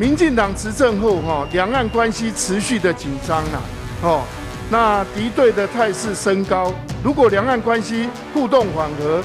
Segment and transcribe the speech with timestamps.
[0.00, 3.62] 民进党执政后，哈，两岸关系持续的紧张了，
[4.00, 4.22] 哦，
[4.70, 6.72] 那敌对的态势升高。
[7.02, 9.20] 如果两岸关系互动缓和，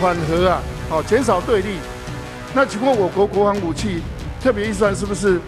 [0.00, 0.60] 缓和啊，
[0.90, 1.76] 哦，减少对立，
[2.52, 4.02] 那请问我国国防武器
[4.42, 5.40] 特别预算是不是，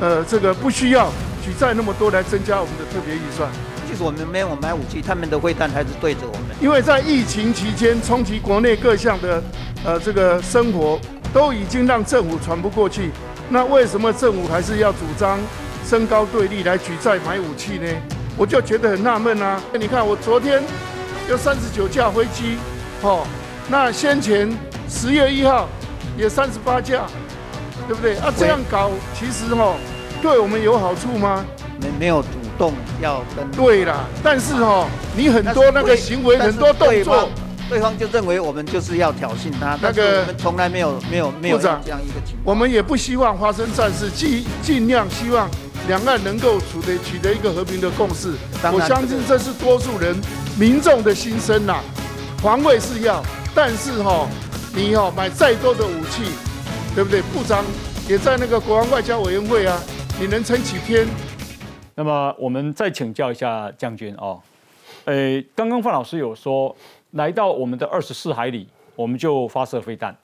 [0.00, 1.08] 呃，这个不需要
[1.44, 3.50] 举债那么多来增加我们的特别预算？
[3.86, 6.56] 其实我们没有买武器，他们的会弹还是对着我们。
[6.58, 9.42] 因为在疫情期间冲击国内各项的，
[9.84, 10.98] 呃，这个生活
[11.34, 13.10] 都已经让政府喘不过气。
[13.52, 15.38] 那为什么政府还是要主张
[15.84, 17.88] 升高对立来举债买武器呢？
[18.36, 19.60] 我就觉得很纳闷啊！
[19.78, 20.62] 你看我昨天
[21.28, 22.58] 有三十九架飞机，
[23.02, 23.26] 哦，
[23.68, 24.48] 那先前
[24.88, 25.68] 十月一号
[26.16, 27.06] 也三十八架，
[27.88, 28.16] 对不对？
[28.18, 29.74] 啊，这样搞其实哦，
[30.22, 31.44] 对我们有好处吗？
[31.80, 33.50] 没没有主动要跟。
[33.50, 37.28] 对啦，但是哦，你很多那个行为，很多动作。
[37.70, 42.42] 对方就认为我们就是要挑衅他，那个我们从来没有没有没有这样一个情况。
[42.44, 45.48] 我们也不希望发生战事，尽尽量希望
[45.86, 48.34] 两岸能够取得取得一个和平的共识。
[48.72, 50.20] 我相信这是多数人
[50.58, 51.78] 民众的心声呐。
[52.38, 53.22] 防卫是要，
[53.54, 54.26] 但是哈，
[54.74, 56.24] 你哦买再多的武器，
[56.96, 57.22] 对不对？
[57.22, 57.64] 部长
[58.08, 59.80] 也在那个国防外交委员会啊，
[60.18, 61.06] 你能撑几天？
[61.94, 64.40] 那么我们再请教一下将军哦，
[65.04, 66.74] 呃，刚刚范老师有说。
[67.12, 70.16] 来到我们的二十四海里，我们就发射飞弹。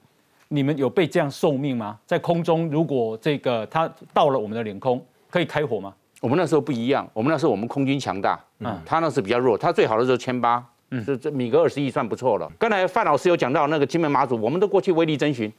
[0.49, 1.99] 你们有被这样受命吗？
[2.07, 5.93] 在空中，如果这个它到了我们的领空，可以开火吗？
[6.21, 12.49] 我们那时候不一样，我们那时候我们空军强大，嗯，他那是比较弱，他最好的时候千八，嗯，这这米格二十一算不错了。
[12.59, 15.53] 刚才范老师有讲到那个金门马祖，我们都过去威力征询，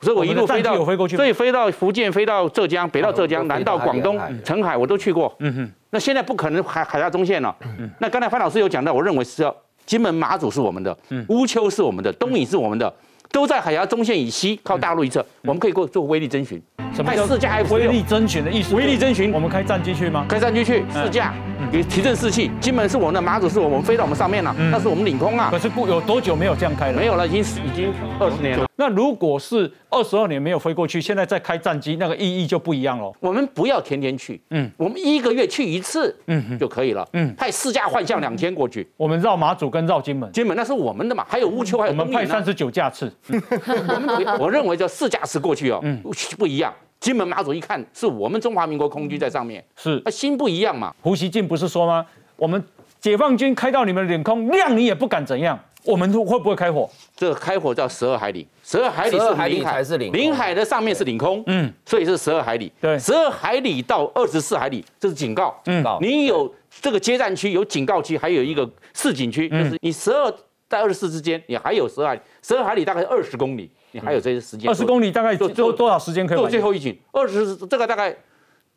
[0.00, 5.34] 所以我一路飞到飞过去，所以飞到福建，飞到浙江，北到浙江，南到广东、澄海，我都去过。
[5.40, 7.54] 嗯哼，那现在不可能海海峡中线了。
[7.78, 9.54] 嗯，那刚才范老师有讲到，我认为是要。
[9.86, 10.96] 金门、马祖是我们的，
[11.28, 12.92] 乌丘是我们的，东引是我们的，
[13.30, 16.60] 都在海峡中线以西，靠大陆一侧，我们可以做做威力征询。
[16.92, 18.74] 什么叫四架 F 威力征询的意思？
[18.74, 20.26] 威力征询，我们开战机去吗？
[20.28, 21.32] 开战机去，四架，
[21.70, 22.50] 给提振士气。
[22.60, 25.48] 金门是我们的，马祖是我们，飞到我们上面了，那是我们领空啊。
[25.50, 26.98] 可是过有多久没有这样开了？
[26.98, 28.65] 没有了，已经已经二十年了。
[28.76, 33.10] 那如果是二十二年没有飞过去，现在再开战机，那个意义就不一样了。
[33.20, 46.02] 我们不要天天去，嗯，我们一个月去一次，嗯，就可以了，嗯，派四架幻象两千过去，我们绕马祖跟绕金门，金门那是我们的嘛，还有乌丘，还有我们派三十九架次， 我们我认为叫四架次过去哦，嗯，
[46.38, 46.72] 不一样。
[46.98, 50.94] 金门马祖一看是我们中华民国空军在上面，是，那心不一样嘛。
[51.00, 52.04] 胡锡进不是说吗？
[52.36, 52.62] 我们
[53.00, 55.58] 解放军开到你们领空，谅你也不敢怎样。
[55.86, 56.88] 我们会不会开火？
[57.14, 62.70] 这个开火叫十二海里，十二海里是领海，领海的上面是领空，嗯，所以是十二海里。
[62.80, 65.58] 对，十二海里到二十四海里，这是警告。
[65.66, 66.52] 嗯，你有
[66.82, 70.30] 这个接战区，有警告区，还有一个示警区，就是你十二
[70.68, 74.68] 到二十四之间，你还有十二十二海里，大概二十公里，你还有这些时间。
[74.68, 76.98] 二十公里大概做做多少时间可以做最后一警？
[77.12, 78.14] 二十这个大概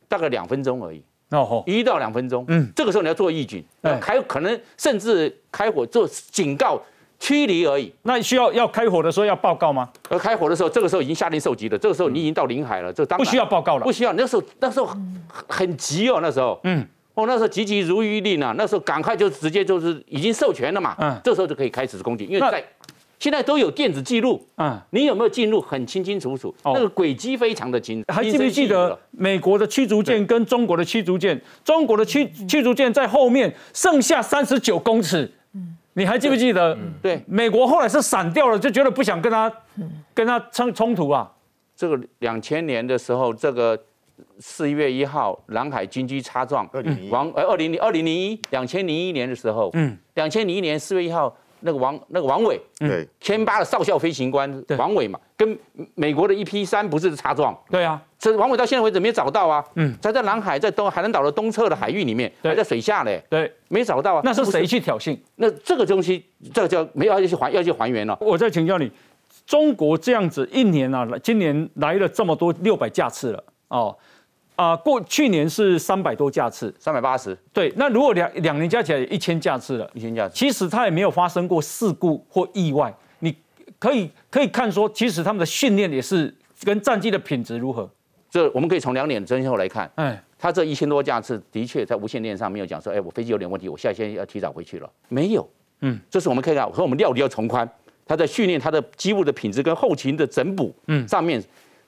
[0.07, 1.03] 大概两分钟而已。
[1.31, 2.43] 哦一到两分钟。
[2.47, 3.63] 嗯，这个时候你要做预警，
[3.99, 6.79] 开可能甚至开火做警告。
[7.19, 7.93] 驱离而已。
[8.03, 9.89] 那需要要开火的时候要报告吗？
[10.09, 11.77] 而开火的时候，这个时候已经下令受急了。
[11.77, 13.83] 这个时候你已经到临海了，这当不需要报告了。
[13.83, 14.89] 不需要，那时候那时候
[15.47, 16.59] 很急哦，那时候。
[16.63, 16.87] 嗯。
[17.15, 20.95] 哦，那时候急急如律令啊，那时候赶快就直接就是已经授权了嘛。
[20.99, 21.19] 嗯。
[21.21, 22.63] 这时候就可以开始攻击，因为在
[23.19, 24.41] 现在都有电子记录。
[24.55, 24.79] 嗯。
[24.91, 26.55] 你有没有进入很清清楚楚？
[26.63, 28.05] 那个轨迹非常的清楚。
[28.13, 31.41] 还记不记得美国的驱逐舰跟中国的驱逐舰？
[31.65, 35.29] 中国的驱驱逐舰在后面，剩下三十九公尺。
[35.99, 36.77] 你还记不记得？
[37.01, 39.51] 对，美国后来是闪掉了，就觉得不想跟他
[40.13, 41.29] 跟他冲冲突啊。
[41.75, 43.77] 这个两千年的时候，这个
[44.39, 46.67] 四月一号，南海军机擦撞，
[47.09, 51.35] 王呃二零零二零零一两千零一年的时候，嗯，两千零一年四月一号。
[51.61, 55.57] 那个王那个王伟，对，千八的少校飞行官王伟嘛，跟
[55.95, 57.57] 美国的一 P 三不是擦撞？
[57.69, 59.63] 对啊，这王伟到现在为止没找到啊。
[59.75, 63.23] 嗯，在在南海，在东海南岛的东侧的海域里面，还在水下嘞。
[63.29, 64.21] 对，没找到啊。
[64.23, 65.17] 那是谁去挑衅？
[65.35, 68.17] 那这个东西，这个叫没有要去还要去还原了。
[68.21, 68.91] 我再请教你，
[69.45, 73.95] 中国这样子一年啊，今年来了这么多六百架次了哦。
[74.59, 77.33] 啊，过去年是三百多架次，三百八十。
[77.53, 82.93] 对，那如果两两年加起来一千架次了，一千架次，其实它也没有发生过事故或意外。
[83.19, 83.33] 你
[83.79, 86.35] 可以可以看说，其实他们的训练也是
[86.65, 87.89] 跟战机的品质如何。
[88.29, 89.89] 这我们可以从两点真相来看。
[89.95, 95.49] 哎，它这一千多架次的确在无线电上没有讲说，哎，我飞机有点问题，我下线要提早回去了，没有。
[95.79, 97.65] 嗯，这是我们可以看，和我们料理要从宽，
[98.05, 101.41] 它在训练它的机务的品质跟后勤的整补，嗯，上面。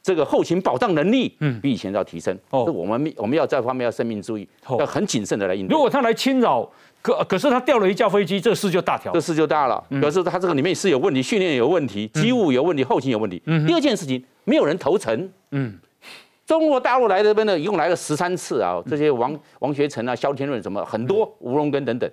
[0.03, 2.37] 这个后勤保障能力，嗯，比以前要提升。
[2.49, 4.47] 哦，我们我们要这方面要生命注意，
[4.79, 5.73] 要很谨慎的来应对。
[5.73, 6.67] 如果他来侵扰，
[7.01, 9.11] 可可是他掉了一架飞机，这事就大条。
[9.13, 13.41] 这事就大了，可是他这个里面是有问题，训练有问题，机务有问题，后勤有问题。
[13.45, 13.65] 嗯。
[13.67, 15.29] 第二件事情，没有人投诚。
[15.51, 15.77] 嗯。
[16.45, 22.11] 中国大陆来这边呢，一共来了十三次啊，这些王王学成啊、萧天润什么很多，吴荣根等等。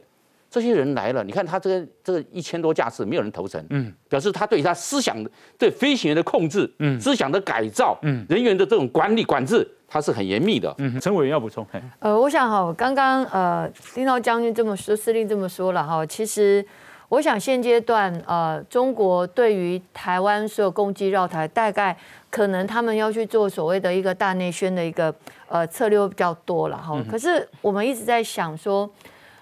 [0.50, 10.74] 这些人来了，你看他这个这个一千多架次没有人投诚，嗯，表示他对他思想的对飞行员的控制，嗯，思想的改造，嗯，人员的这种管理管制，他是很严密的。
[10.78, 11.66] 嗯，陈委员要补充。
[11.98, 16.64] 呃，我想哈，刚刚呃听到将军这么说，司令这么说了哈，其实
[17.10, 21.94] 我想现阶段呃中国对于台湾所有攻击绕台，大概
[22.30, 25.14] 可能他们要去做所谓的一个大内宣的一个
[25.46, 26.98] 呃策略比较多了哈。
[27.10, 28.90] 可是我们一直在想说。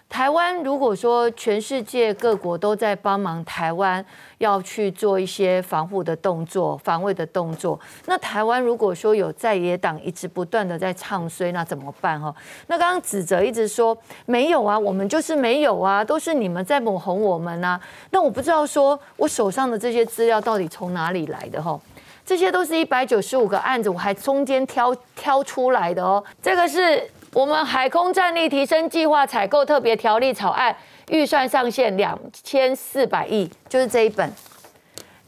[0.08, 4.02] 台湾如果说全世界各国都在帮忙台湾
[4.38, 12.34] 要去做一些防护的动作、防卫的动作，那台湾如果说有在野党一直不断的在唱衰，那怎么办哈？
[12.68, 17.78] 那刚刚指责一直说没有啊，我们就是没有啊，都是你们在抹红我们啊。
[18.10, 21.78] 那我不知道说我手上的这些资料到底从哪里来的哈？
[22.24, 26.24] 这些都是一百九十五个案子，我还中间挑挑出来的哦。
[26.40, 27.02] 这个是。
[27.36, 30.74] 我们海空战力提升计划采购特别条例草案
[31.10, 34.32] 预算上限两千四百亿，就是这一本。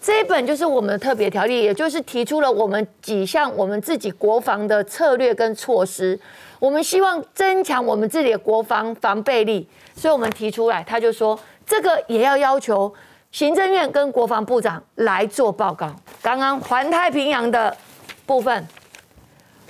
[0.01, 6.19] 这一本就是我们的特别条例，也就是提出了我们几项我们自己国防的策略跟措施。
[6.59, 12.91] 我们希望增强我们自己的国防防备力，所以我们提出来，他就说这个也要要求
[13.33, 15.95] 行政院跟国防部长来做报告。
[16.23, 17.77] 刚刚环太平洋的
[18.25, 18.67] 部分。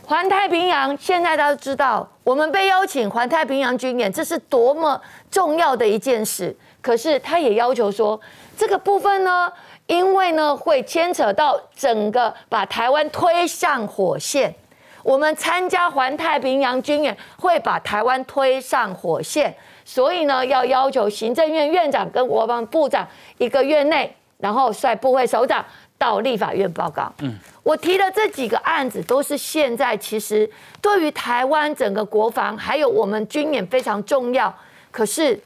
[0.06, 6.54] 环太平洋现在大家知道，我们被邀请环太平洋军演，这是多么重要的一件事。
[6.82, 8.20] 可是他也要求说，
[8.54, 9.50] 这个部分呢，
[9.86, 14.54] 因为呢会牵扯到整个把台湾推上火线，
[15.02, 23.08] 我们参加环太平洋军演会把台湾推上火线，所以呢要要求行政院院长跟国防部长
[23.38, 25.64] 一个月内，然后率部会首长。
[25.98, 27.12] 到立法院报告。
[27.18, 30.48] 嗯，我提的这几个案子都是现在其实
[30.80, 34.54] 对于台湾整个国防还有我们军演非常重要。
[34.92, 35.38] 可是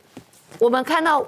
[0.58, 1.26] 我们看到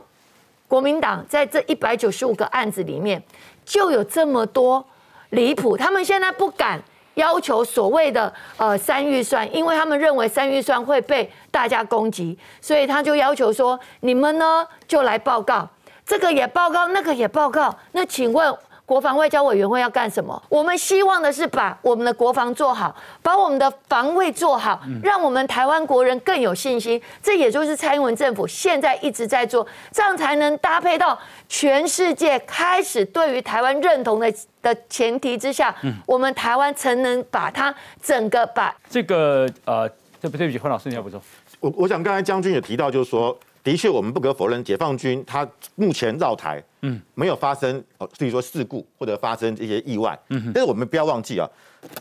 [0.69, 3.21] 国民党在这一百九十五个案子里面
[3.65, 4.85] 就有这么多
[5.31, 6.79] 离谱，他们现在不敢
[7.15, 15.67] 要求所谓的呃三预算，因为他们认为三预算会被大家攻击，所以他就要求说你们呢就来报告，
[16.05, 17.75] 这个也报告，那个也报告。
[17.93, 18.55] 那请问？
[18.87, 20.41] 国防外交委员会要干什么？
[20.49, 27.01] 我们希望的是把我们的国防做好，把我们的防卫做好，让我们台湾国人更有信心。
[27.23, 35.75] 这也就是蔡英文政府现在一直在做，这样才能搭配到全世界开始对于台湾认同的的前提之下，
[36.07, 39.89] 我们台湾才能把它整个把这个呃，
[40.21, 41.21] 对不对不起，黄老师你要补充。
[41.61, 43.35] 我我想刚才将军也提到，就是说。
[43.65, 51.49] 的确，我们不可否认，解放军他目前绕台，嗯，没有发生哦，至于说事故或者发生这些意外，嗯，但是我们不要忘记啊，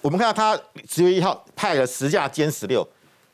[0.02, 2.86] 我们看到他十月一号派了十架歼十六，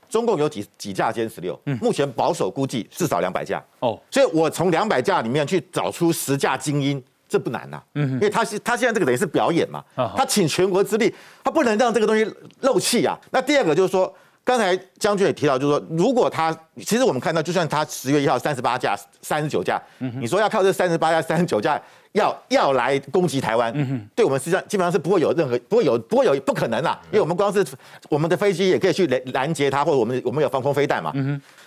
[0.08, 1.76] 中共有几几架歼十六，嗯。
[1.82, 9.84] 目前保守估计至少两百架，哦，所以我从两百架里面去找出十架精英，这不难呐，嗯，因为他是他现在这个等于是表演嘛，
[10.16, 11.12] 他请全国之力，
[11.44, 12.32] 他不能让这个东西
[12.62, 13.18] 漏气啊。
[13.32, 14.16] 那第二个就是说。
[14.50, 19.80] 刚才将军也提到，就是说，如果他其实我们看到，就算他十月一号三十八架、三十九架，
[20.20, 21.80] 你说要靠这三十八架、三十九架
[22.14, 23.72] 要要来攻击台湾，
[24.16, 27.64] 对我们实际上基本上是不会有任何不会有不会有不可能啦，因为我们光是
[28.10, 31.14] 我们的飞机也可以去拦拦截他，或者我们我们有防空飞弹嘛。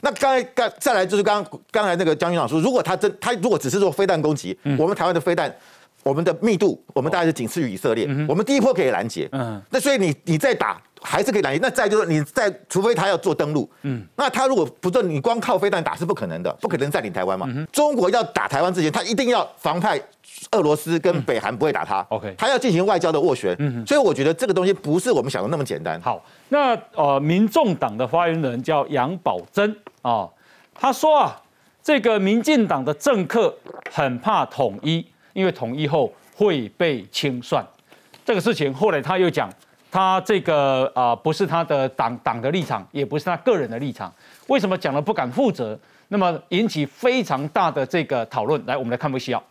[0.00, 5.54] 那刚才刚再来就是刚刚才那个将军长说，如果他真他如果只是做飞弹攻击，我们台湾的飞弹。
[6.04, 8.08] 我们的密度，我们大概是仅次于以色列。
[8.28, 9.28] 我们第一波可以拦截，
[9.70, 11.58] 那所以你你再打还是可以拦截。
[11.60, 17.48] 那再就是你再，除非他要做登陆，嗯那他如果不做，你光靠飞弹打是不可能的，不可能占领台湾嘛。
[17.72, 20.00] 中国要打台湾之前，他一定要防派
[20.52, 22.00] 俄罗斯跟北韩不会打他。
[22.08, 23.54] OK，他要进行外交的斡旋。
[23.58, 26.00] 嗯所以我觉得这个东西不是我们想的那么简单。
[26.00, 30.28] 好，那呃，民众党的发言人叫杨宝珍啊，
[30.74, 31.40] 他说啊，
[31.82, 33.54] 这个民进党的政客
[33.90, 35.06] 很怕统一。
[35.34, 37.66] 因为统一后会被清算，
[38.22, 39.50] 这个事情后来他又讲，
[39.92, 44.10] 他这个啊不是他的党党的立场，也不是他个人的立场，
[44.46, 45.78] 为什么讲了不敢负责？
[46.08, 48.60] 那么引起非常大的这个讨论。
[48.64, 49.42] 来，我们来看不需要。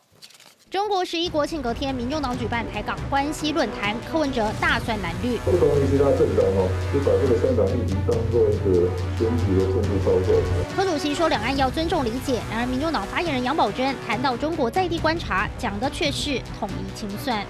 [0.72, 5.38] 中国十一国庆隔天，民众党举办台港关系论坛，柯文哲大算蓝绿。
[5.40, 8.88] 不同于其他政党哦，就把这个香港议题当做一个
[9.20, 10.42] 选举的政治操作。
[10.74, 17.46] 柯主席说两岸要尊重理解，然而民众党发言人杨宝珍谈到中国在地观察，讲的却是统一清算。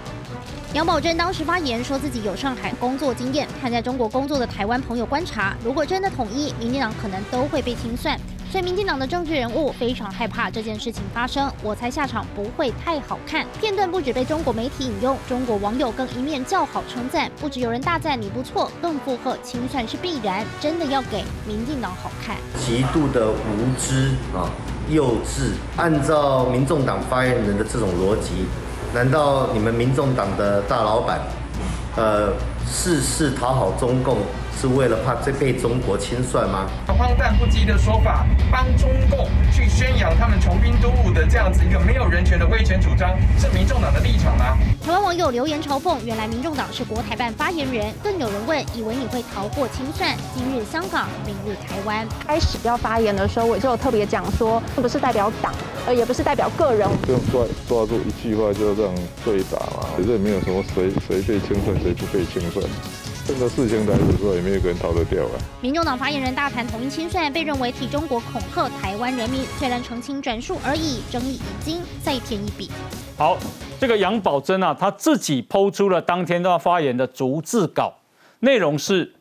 [0.74, 8.18] 杨宝珍当时发言说自己有上海工作经验，看在中国工作的台湾朋友观察，如果真的统一，民进党可能都会被清算。
[8.52, 11.50] 所以民进党的政治人物非常害怕这件事情发生。
[11.62, 13.46] 我猜下场不会太好看。
[13.58, 22.36] 片段不止被中国媒体引用，中国网友更一面叫好称赞，不止有人大赞你不错，更附和清算是必然，真的要给民进党好看。
[22.60, 24.44] 极度的无知啊，
[24.90, 25.52] 幼稚。
[25.78, 28.44] 按照民众党发言人的这种逻辑，
[28.92, 31.22] 难道你们民众党的大老板，
[31.96, 32.30] 呃，
[32.66, 34.18] 事事讨好中共？
[34.60, 36.66] 是为了怕这被中国清算吗？
[36.86, 44.56] 荒诞不羁的说法，帮中共去宣扬他们穷兵黩武的这样子一个没有人权的威权主张，是民众党的立场吗？
[44.84, 50.16] 台湾网友留言嘲讽，原来民众党是国台办发言人，更有人问，以为你会逃过清算？
[50.34, 52.06] 今日香港，明日台湾。
[52.26, 55.52] 开始要发言的时候，我就有特别讲说，不是代表党，
[55.86, 56.88] 呃，也不是代表个人。
[57.02, 58.94] 不用抓抓住一句话就这样
[59.24, 62.64] 对打嘛，其实也没有什么谁谁被清算，谁不被清算。
[63.32, 65.32] 这个事情来的时候，也没有个人逃得掉啊。
[65.62, 72.70] 民众党发言人大谈统一清算，被认为替中国恐吓台湾人民，虽然澄清转述而已，争议已经再添一笔。
[73.16, 73.38] 好，
[73.80, 77.94] 这个杨宝珍啊，他自己抛出了当天要发言的逐字稿，
[78.40, 79.14] 内容是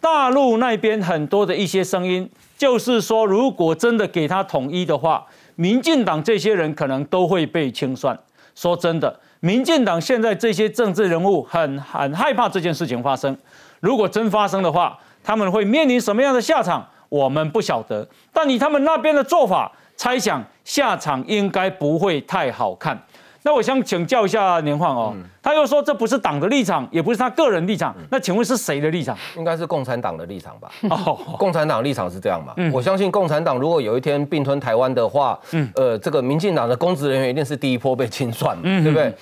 [0.00, 8.18] 大陆那边很多的一些声音，就是说如果真的给他统一的话，民进党这些人可能都会被清算。
[8.56, 9.20] 说真的。
[9.44, 13.36] 民进党现在这些政治人物很很害怕这件事情发生。
[13.80, 16.82] 如果真发生的话，他们会面临什么样的下场？
[17.10, 18.08] 我们不晓得。
[18.32, 22.98] 但以他们那边的做法，猜想下场应该不会太好看。
[23.46, 27.94] 那我想请教一下年晃哦，他又说这不是党的立场，也不是他个人立场。
[28.10, 29.14] 那请问是谁的立场？
[29.36, 30.72] 应该是共产党的立场吧？
[30.88, 32.54] 哦， 共产党立场是这样嘛？
[32.72, 39.14] 我相信共产党如果有一天并吞台湾的话，嗯呃，这个民进党的公职人员一定是第一波被清算，对不对？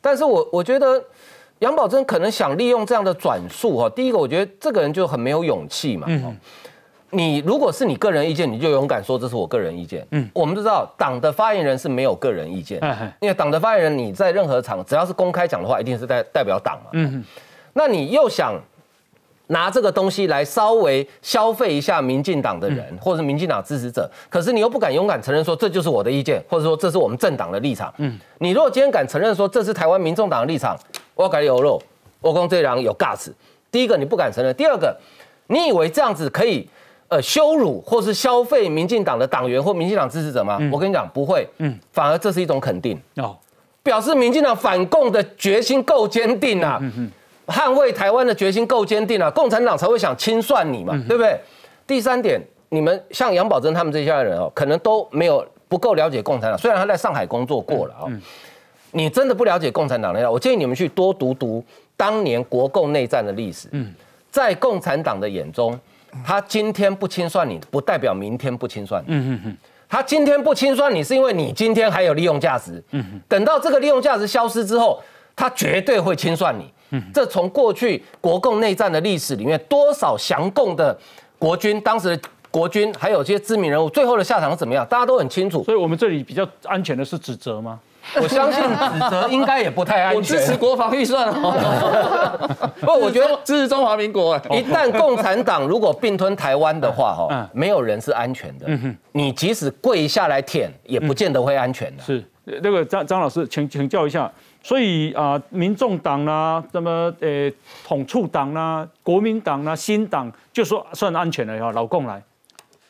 [0.00, 1.00] 但是我我觉得
[1.60, 6.08] 杨宝珍可能想利用这样的转述哈，第一个我觉得这个人就很没有勇气嘛。
[7.10, 10.06] 你如果是你个人意见，你就勇敢说这是我个人意见。
[10.10, 12.78] 嗯，我们都知道党的发言人是没有个人意见，
[13.20, 16.90] 因为党的发言人你在任何场只要是公开讲的话，一定是代代表党嘛。
[16.92, 17.24] 嗯，
[17.72, 18.60] 那你又想
[19.46, 27.90] 拿这个东西来稍微消费一下民进党的人，或者民进党支持者，可是你又不敢勇敢承认说这就是我的意见，或者说这是我们政党的立场。
[27.96, 30.76] 嗯，你如果今天敢承认说这是台湾民众党的立场，
[31.14, 31.80] 我要改有肉，
[32.20, 33.32] 我讲这人有 gas。
[33.70, 34.94] 第一个你不敢承认，第二个
[35.46, 36.68] 你以为这样子可以？
[37.08, 40.58] 呃，羞辱或是消费民进党的党员或民进党支持者吗？
[40.70, 43.00] 我跟你讲，不会，嗯，反而这是一种肯定。
[43.16, 43.34] 哦，
[43.82, 46.78] 表示民进党反共的决心够坚定啊，
[47.46, 51.40] 捍卫台湾的决心够坚定啊，共产党才会想清算你嘛，对不对？
[51.86, 52.38] 第三点，
[52.68, 58.04] 你们像杨宝珍他们这些人哦，可能都没有不够了解共产党，虽然他在上海工作过了啊，
[58.92, 61.64] 你真的不了解共产党的我建议你们去多读读
[61.96, 63.94] 当年国共内战的历史，嗯，
[64.30, 65.80] 在共产党的眼中。
[66.24, 69.02] 他今天不清算你，不代表明天不清算。
[69.06, 69.56] 嗯嗯嗯。
[69.88, 72.82] 他今天不清算你，是因为你今天还有利用价值。
[72.90, 73.20] 嗯嗯。
[73.28, 75.02] 等到这个利用价值消失之后，
[75.34, 76.72] 他绝对会清算你。
[76.90, 77.02] 嗯。
[77.14, 80.98] 这从过去国共内战的历史里面，多少降共的
[81.38, 84.84] 国军，当时的国军，还有些知名人物，最后的下场是怎么样？
[84.86, 85.62] 大家都很清楚。
[85.64, 87.78] 所以我们这里比较安全的是指责吗？
[88.22, 90.16] 我相信指责应该也不太安全。
[90.16, 92.70] 我支持国防预算哦。
[92.80, 94.36] 不，我觉得支持中华民国。
[94.50, 98.66] 一旦共产党如果并吞台湾的话，哈，没有人是安全的。
[99.12, 102.02] 你即使跪下来舔，也不见得会安全的。
[102.02, 102.24] 是
[102.62, 104.30] 那个张张老师，请请教一下。
[104.62, 107.50] 所以啊，民众党啦，什么呃
[107.86, 112.22] 统促党啦，国民党啦，新党，就说算安全了哈，老共来。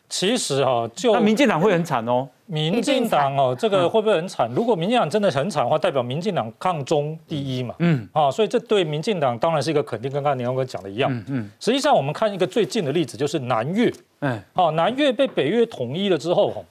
[0.08, 2.26] 其实哈，就那民进党会很惨哦。
[2.50, 4.50] 民进党哦，这个会不会很惨？
[4.54, 7.74] 如果民进党真的很惨的话，代表民进党抗中第一嘛。
[7.78, 11.12] 嗯，啊，所以这对民进党当然是一个肯定，跟刚刚年宏哥讲的一样。
[11.12, 11.50] 嗯嗯。
[11.60, 13.92] 实际上，我们看一个最近的例子，就是南越。
[14.20, 14.42] 嗯。
[14.54, 16.62] 好，南越被北越统一了之后，哈，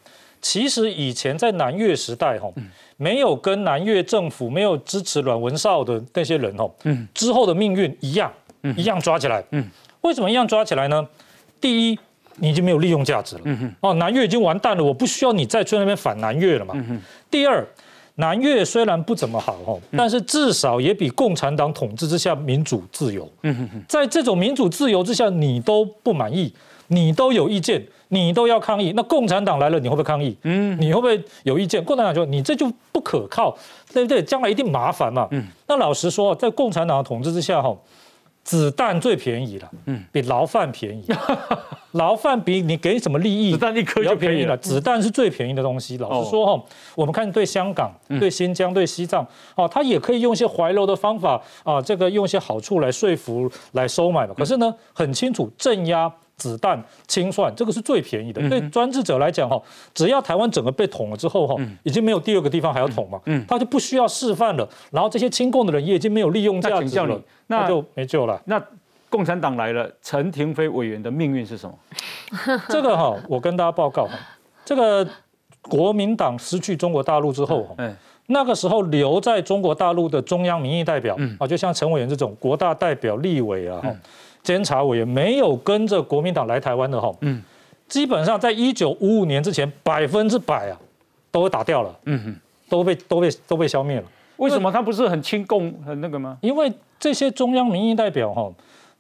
[0.41, 2.51] 其实以前在南越时代，哈，
[2.98, 8.34] 没有跟南越政府没有支持阮文绍的那些人，哈，嗯，之后的命运一样，
[8.75, 9.43] 一样抓起来。
[9.51, 9.63] 嗯。
[10.01, 11.07] 为什么一样抓起来呢？
[11.62, 12.00] 第一。
[12.39, 13.41] 你已经没有利用价值了，
[13.82, 16.74] 哦，南越已经完蛋了，我不需要你再去那边反南越了嘛。
[17.29, 17.65] 第二，
[18.15, 23.27] 南越虽然不怎么好哦，但是至少也比共产党统治之下民主自由。
[23.88, 26.53] 在这种民主自由之下，你都不满意，
[26.88, 30.38] 你都有意见，你都要抗议，那共产党来了，你会不会抗议？
[30.44, 31.84] 嗯，你会不会有意见？
[31.84, 33.58] 共产党说你这就不可靠，
[33.94, 34.22] 对不对？
[34.22, 35.27] 将来一定麻烦嘛。
[35.32, 37.75] 嗯，那老实说，在共产党的统治之下，哈。
[38.48, 41.06] 子弹最便宜了，嗯，比牢饭便宜。
[41.92, 44.56] 牢饭比你给什么利益，子弹一颗就便宜了。
[44.56, 45.98] 子弹是最便宜的东西。
[45.98, 46.63] 老实说哈，
[46.96, 54.34] 我们看对香港、对新疆、对西藏，哦，他也可以用一些怀柔的方法啊，这个用一些好处来说服、来收买嘛。
[54.38, 58.48] 可是呢，很清楚镇压子弹、清算，这个是最便宜的。
[58.50, 59.62] 对专制者来讲哈，
[59.94, 64.67] 只要台湾整个被捅了之后哈，已经没有第二个地方还要捅嘛，他就不需要示范了。
[64.91, 68.39] 然后这些亲共的人也已经没有利用价值了，那就没救了。
[68.46, 68.62] 那
[69.10, 72.60] 共产党来了，陈廷飞委员的命运是什么？
[72.70, 74.13] 这个哈，我跟大家报告哈，
[74.63, 75.08] 这个
[75.62, 77.75] 国民党失去中国大陆之后哈，
[78.27, 83.82] 那个时候留在中国大陆的中央民意代表啊，就像陈委员这种国大代表、立委啊、
[84.48, 87.44] 监察委员，没有跟着国民党来台湾的哈，嗯，
[87.89, 90.80] 基本上在一九五五年之前，百分之百啊，
[91.30, 92.36] 都会打掉了，嗯哼，
[92.70, 94.06] 都被都被都被消灭了。
[94.38, 96.38] 为什么他不是很亲共很那个吗？
[96.39, 98.50] 因为这些中央民意代表哈。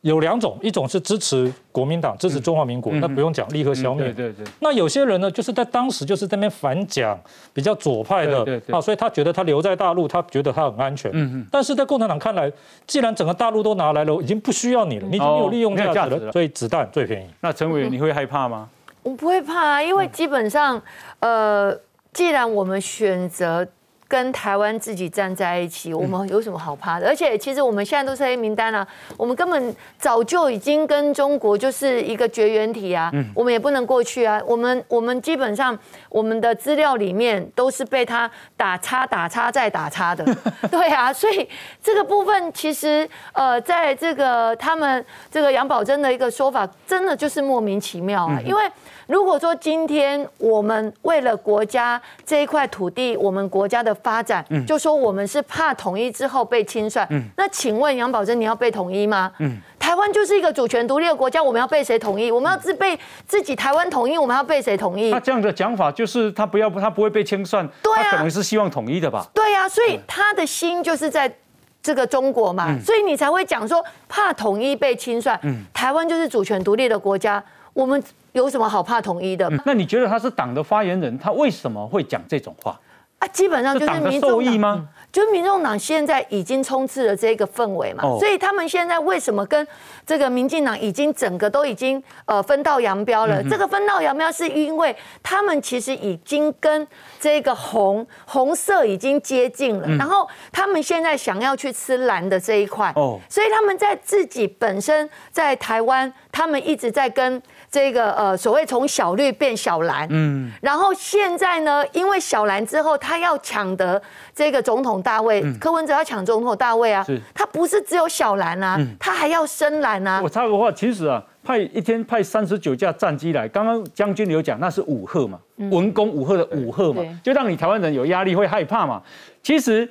[0.07, 4.05] 有两种，一种是支持国民党，支持中华民国，那不用讲，立刻消灭。
[4.13, 4.45] 对对对。
[4.61, 7.17] 那有些人呢，就是在当时就是在那边反蒋，
[7.53, 11.11] 比较左派的啊，所以他觉得他留在大陆，他觉得他很安全。
[11.13, 11.47] 嗯嗯。
[11.51, 12.51] 但是在共产党看来，
[12.87, 17.27] 既然整个大陆都拿来了，已经不需要你了，你已经有利用价值了，所以子弹最便宜。
[17.41, 18.69] 那陈委员，你会害怕吗？
[19.03, 20.81] 我不会怕啊，因为基本上，
[21.19, 21.77] 呃，
[22.13, 23.67] 既然我们选择。
[24.07, 27.07] 跟台湾自己站在一起，我们有什么好怕的？
[27.07, 28.87] 而且其实我们现在都是黑名单啊，
[29.17, 34.41] 我们根本早就已经跟中国就是一个绝缘体啊，我们也不能过去啊。
[34.45, 35.77] 我们我们基本上
[36.09, 40.23] 我们的资料里面都是被他打叉打叉再打叉的，
[40.71, 41.11] 对啊。
[41.11, 41.47] 所以
[41.83, 48.61] 这个部分其实呃，在这个他们这个杨宝珍的一个说法，真的就是莫名其妙啊，因为。
[49.07, 59.31] 如果说今天我们为了国家这一块土地，我们国家的发展，嗯就说我们是怕统一之后被清算，嗯那请问杨宝珍，你要被统一吗？
[59.39, 62.29] 嗯台湾就是一个主权独立的国家，我们要被谁统一？
[62.29, 65.11] 我们要自被自己台湾统一，我们要被谁统一？
[65.11, 69.25] 他这样的讲法就是他不要他不会被清算，他可能是希望统一的吧？
[69.33, 71.33] 对呀，所以他的心就是在
[71.81, 75.39] 这个中国嘛，所以你才会讲说怕统一被清算。
[75.43, 77.41] 嗯台湾就是主权独立的国家，
[77.77, 78.03] 我们。
[78.33, 79.51] 有什么好怕统一的？
[79.65, 82.79] 那你觉得他是党的发言人，他为什么会讲这种话？
[83.17, 84.87] 啊，基本上就是民众党吗？
[85.11, 89.67] 就是民众党现在已经充斥了这个氛围嘛，所以他们现在为什么跟
[90.05, 93.41] 这个民进党已经整个都已经呃分道扬镳了？
[93.49, 96.87] 这个分道扬镳是因为他们其实已经跟
[97.19, 107.41] 这个红红色已经接近了，然后他们现在想要去吃蓝的这一块，哦，所以他们在自己本身在台湾，他们一直在跟。
[107.69, 114.01] 这个呃，所谓从小绿变小蓝，嗯，然后现在呢，因为小蓝之后，他要抢得
[114.33, 120.21] 这个总统大位，柯文哲要抢总统大位啊，是，他不是只有小蓝啊，他还要深蓝啊。
[120.23, 129.03] 我插个话，其实啊，派一天派三十九架战机来，刚刚将军有讲，那是武赫嘛，文攻武赫的武赫嘛，就让你台湾人有压力，会害怕嘛。
[129.43, 129.89] 其实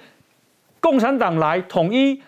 [0.81, 2.23] 共产党来统一。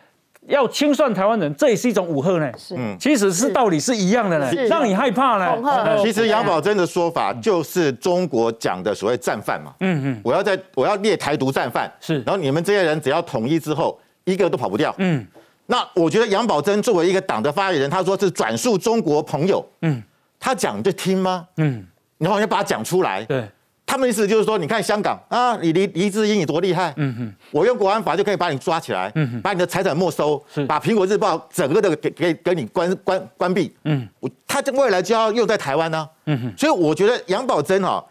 [0.48, 2.50] 要清算台湾人，这也是一种武吓呢。
[2.56, 6.02] 是，其实是道理是一样的呢，让你害怕呢。
[6.02, 9.72] 其实杨宝珍的说法就是中国讲的所谓战犯嘛。
[9.80, 14.94] 嗯嗯，我要在我要列台独战犯，是，然后你们这些人只要统一之后，一个都跑不掉。
[14.98, 15.26] 嗯，
[15.66, 20.02] 那我觉得杨宝珍作为一个党的发言人，他说是转述中国朋友，嗯，
[20.40, 21.46] 他讲就听吗？
[21.58, 23.22] 嗯，你好像把他讲出来。
[23.24, 23.46] 对。
[23.88, 38.04] 他们意思就是说，你看香港啊，你黎黎智英你多厉害，嗯哼，我用国安法就可以把你抓起来，嗯哼，把你的财产没收，把苹果日报整个的给给给你关关关闭，嗯，我他未来就要用在台湾呢，嗯哼，所以我觉得杨宝珍哈，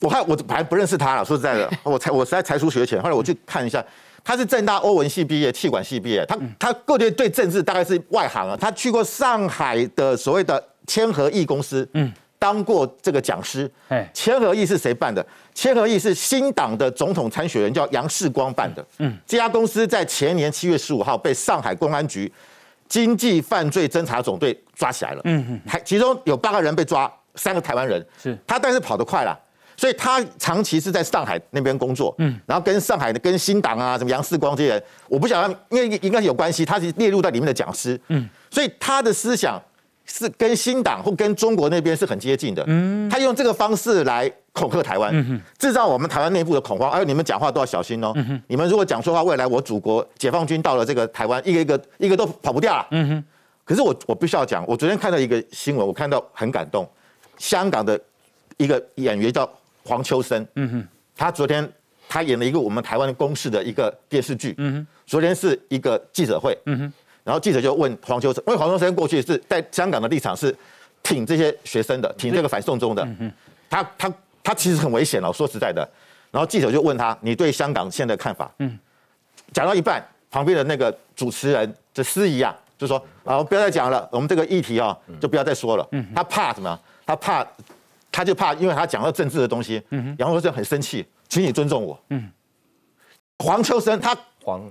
[0.00, 3.84] 我还我还不认识他了，说实在的， 我才我实在才疏学浅，后来我去看一下，
[4.24, 12.10] 他是正大欧文系毕业，气管系毕业，他他个人对政治大概是外行啊，他去过上海的所谓的千和益公司，嗯。
[12.40, 15.24] 当过这个讲师，哎，千和义是谁办的？
[15.54, 18.82] 千和义是新党的总统参选人，叫杨世光办的。
[18.96, 22.32] 嗯，这家公司在前年七月十五号被上海公安局
[22.88, 25.20] 经济犯罪侦查总队抓起来了。
[25.24, 28.02] 嗯嗯，还其中有八个人被抓，三个台湾人。
[28.22, 29.38] 是他，但是跑得快了，
[29.76, 32.14] 所以他长期是在上海那边工作。
[32.16, 38.00] 嗯，然后跟上海的、跟新党啊，什么杨世光这些人，我不晓得，因为应该是有关系，他是列入在里面的讲师。
[38.08, 39.62] 嗯，所以他的思想。
[40.10, 46.90] 是跟新党或跟中国那边是很接近的，嗯，他用这个方式来恐吓台湾，制造我们台湾内部的恐慌。
[46.90, 48.12] 哎，你们讲话都要小心哦，
[48.48, 52.86] 你们如果讲错话，未来我祖国解放军到了这个台湾，一个一个一个都跑不掉了。
[52.90, 53.24] 嗯哼。
[53.64, 56.88] 可是我我必须要讲，我昨天看到一个新闻，我看到很感动。
[57.38, 57.98] 香港的
[58.56, 59.48] 一个演员叫
[59.84, 61.66] 黄秋生，嗯哼，他昨天
[62.08, 66.92] 他演了一个我们台湾公视的一个电视剧，嗯哼，昨天是一个记者会，嗯哼。
[67.24, 70.54] 然后记者就问黄秋生，因为黄秋生过去是在香港的立场是
[71.02, 73.06] 挺这些学生的，挺这个反送中的。
[73.68, 75.88] 他他他其实很危险哦，说实在的。
[76.30, 78.50] 然后记者就问他，你对香港现在的看法？
[78.58, 78.78] 嗯，
[79.52, 85.88] 讲到一半，旁边的那个主持人的司仪啊，就说啊，不要再讲了，我们这个议题啊，就不要再说了。
[86.14, 86.78] 他怕什么？
[87.04, 87.46] 他怕，
[88.12, 89.82] 他就怕，因为他讲到政治的东西。
[90.18, 92.00] 杨国正很生气，请你尊重我。
[93.38, 94.70] 黄秋生他黄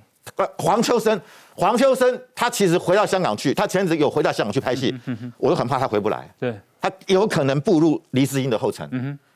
[0.57, 1.19] 黄秋生
[1.55, 4.93] 黄秋生他其实回到香港去，他前阵子有回到香港去拍戏，
[5.37, 6.29] 我都很怕他回不来。
[6.39, 8.87] 对，他有可能步入黎智英的后尘，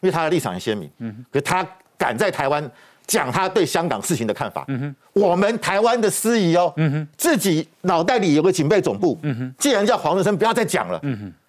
[0.02, 0.89] 因为他的立场很鲜明。
[1.32, 1.65] 可他
[1.98, 2.72] 敢在台湾。
[3.06, 4.65] 讲他对香港事情的看法。
[5.12, 6.74] 我们台湾的司仪哦，
[7.17, 9.19] 自己脑袋里有个警备总部。
[9.58, 11.02] 既然叫黄秋生不要再讲了。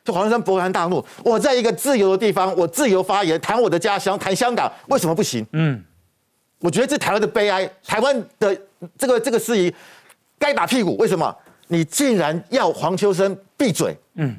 [0.05, 1.03] 就黄日生勃然大怒。
[1.25, 5.47] 我在一个自由的地方，我自由发言，谈我的家乡，谈香港，为什么不行？
[5.53, 5.81] 嗯，
[6.59, 8.59] 我觉得这台湾的悲哀，台湾的
[8.97, 9.75] 这个这个事宜
[10.39, 10.97] 该打屁股。
[10.97, 11.35] 为什么？
[11.69, 13.97] 你竟然要黄秋生闭嘴？
[14.15, 14.37] 嗯。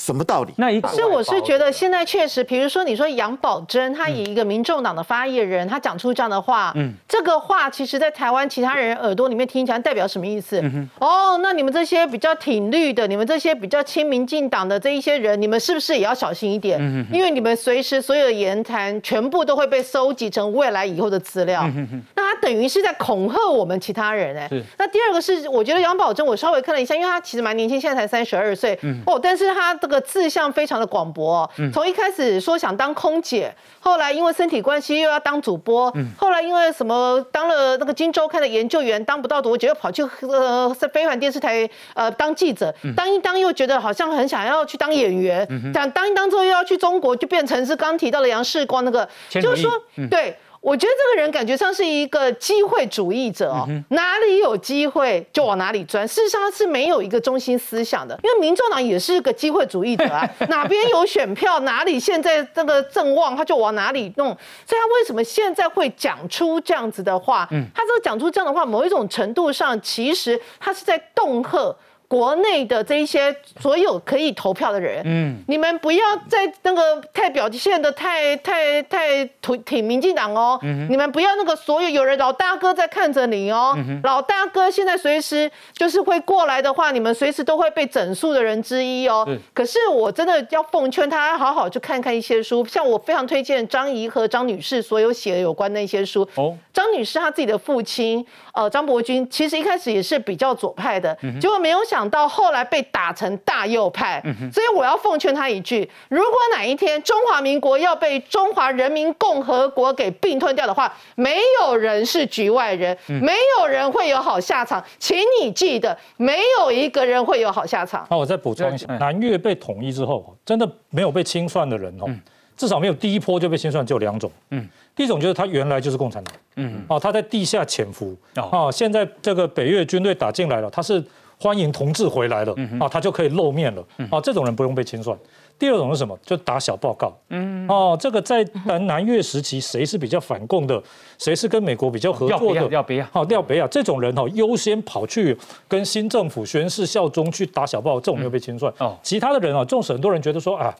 [0.00, 0.52] 什么道理？
[0.56, 10.58] 那一是我是觉得现在确实，比如说你说杨宝珍，他以一个民众党的发言人，他讲出这样的话，嗯，这个话其实，在台湾其他人耳朵里面听起来代表什么意思？
[10.98, 16.78] 哦，那你们这些比较挺绿的，你们这些比较亲民进党的这一些人，你们是不是也要小心一点？
[16.80, 21.68] 嗯因为你们随时所有的言谈，全部都会被收集成未来以后的资料。
[22.14, 24.48] 那他等于是在恐吓我们其他人哎。
[24.78, 28.78] 那第二个是，我觉得杨宝珍，我稍微看了一下，因为他其实蛮年轻，现在才三十二岁。
[29.04, 29.89] 哦，但是他的。
[29.90, 49.72] 这个志向非常的广博，从一开始说想当空姐，后来因为身体关系又要当主播，后来因为什么当了那个《金周刊》的研究员，当不到多久又跑去呃非凡电视台呃当记者，当一当又觉得好像很想要去当演员，想当一当之后又要去中国，就变成是刚提到的杨世光那个，就是说
[50.08, 50.36] 对。
[50.60, 56.06] 我觉得这个人感觉上是一个机会主义者哦，哪里有机会就往哪里钻。
[56.06, 64.28] 事实上他是没有一个中心思想的，因为民众党也是个机会主义者啊， 哪边有选票，哪里现在这个正旺，他就往哪里弄。
[64.66, 67.48] 所以他为什么现在会讲出这样子的话？
[67.74, 71.74] 他这个讲出这样的话，某一种程度上，其实他是在恫吓。
[72.10, 89.24] 国内的这一些所有可以投票的人，嗯，你们不要在那个太表现的太太太挺挺民进党哦，嗯，你们不要那个所有有人老大哥在看着你哦，老大哥现在随时就是会过来的话，你们随时都会被整肃的人之一哦。
[89.54, 96.28] 可是我真的要奉劝他好好去看看一些书，像我非常推荐张怡和张女士所有写的有关的一些书。
[96.34, 98.26] 哦，张女士她自己的父亲
[98.60, 102.10] 呃张伯钧，其实一开始也是比较左派的，结果没有想。
[102.10, 104.20] 到后来被打成大右派，
[104.52, 118.04] 所以我要奉劝他一句：如果哪一天中华民国要被中华人民共和国给并吞掉的话，没有人是局外人，没有人会有好下场，请你记得，没有一个人会有好下场。
[118.10, 122.10] 那我再补充一下，南越被统一之后，真的没有被清算的人哦，
[122.56, 124.30] 至少没有第一波就被清算，就两种。
[124.50, 131.02] 嗯，第一种就是他原来就是共产党，嗯，哦，他在地下潜伏，哦，现在这个北越军队打进来了，他是。
[131.42, 134.20] 欢迎同志回来了啊，他就可以露面了啊。
[134.20, 135.18] 这种人不用被清算。
[135.58, 136.14] 第二种是什么？
[136.22, 137.16] 就打小报告。
[137.30, 140.82] 嗯哦，这个在南南越时期，谁是比较反共的，
[141.16, 142.68] 谁是跟美国比较合作的？
[142.68, 145.34] 要北亚，好，要北亚这种人哦，优先跑去
[145.66, 148.70] 跟新政府宣誓效忠，去打小报，这种没有被清算。
[148.76, 150.76] 哦，其他的人啊，纵使很多人觉得说啊，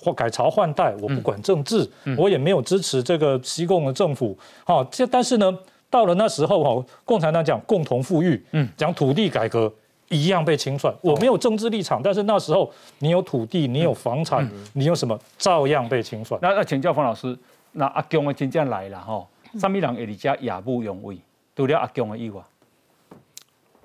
[0.00, 4.36] 或改朝换代，我不管政治，我也没有支持这个西贡的政府。
[4.64, 5.56] 好，这但是呢，
[5.88, 9.72] 到了那时候哈，共产党讲共同富裕，嗯，讲土地改革。
[10.12, 16.36] 一样被清算，我没有政治立场，但是那时候你有土地，你有房产，你有什么，照样被清算。
[16.42, 17.38] 那那请教方老师，
[17.70, 19.24] 那阿强的真正来了哈，
[19.56, 21.16] 什么人会离家也不容为，
[21.54, 22.42] 除了阿强的以外，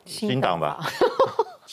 [0.05, 0.79] 新党吧。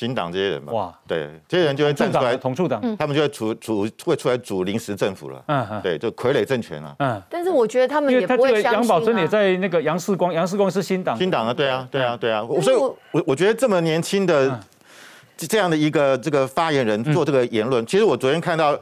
[0.02, 7.22] 新党这些人嘛，哇，对，这些人就会站出来，统促党，他们就会组组会出来组临时政府了，嗯，对，就傀儡政权了，嗯。
[7.30, 12.44] 但是我觉得他们也不会杨宝珍也在那个杨世光，杨世光是新党，新党啊，对啊，对啊，对啊。
[12.60, 14.58] 所以，我我觉得这么年轻的
[15.36, 18.76] 这样的一个这个发言人做这个言论，其实我昨天看到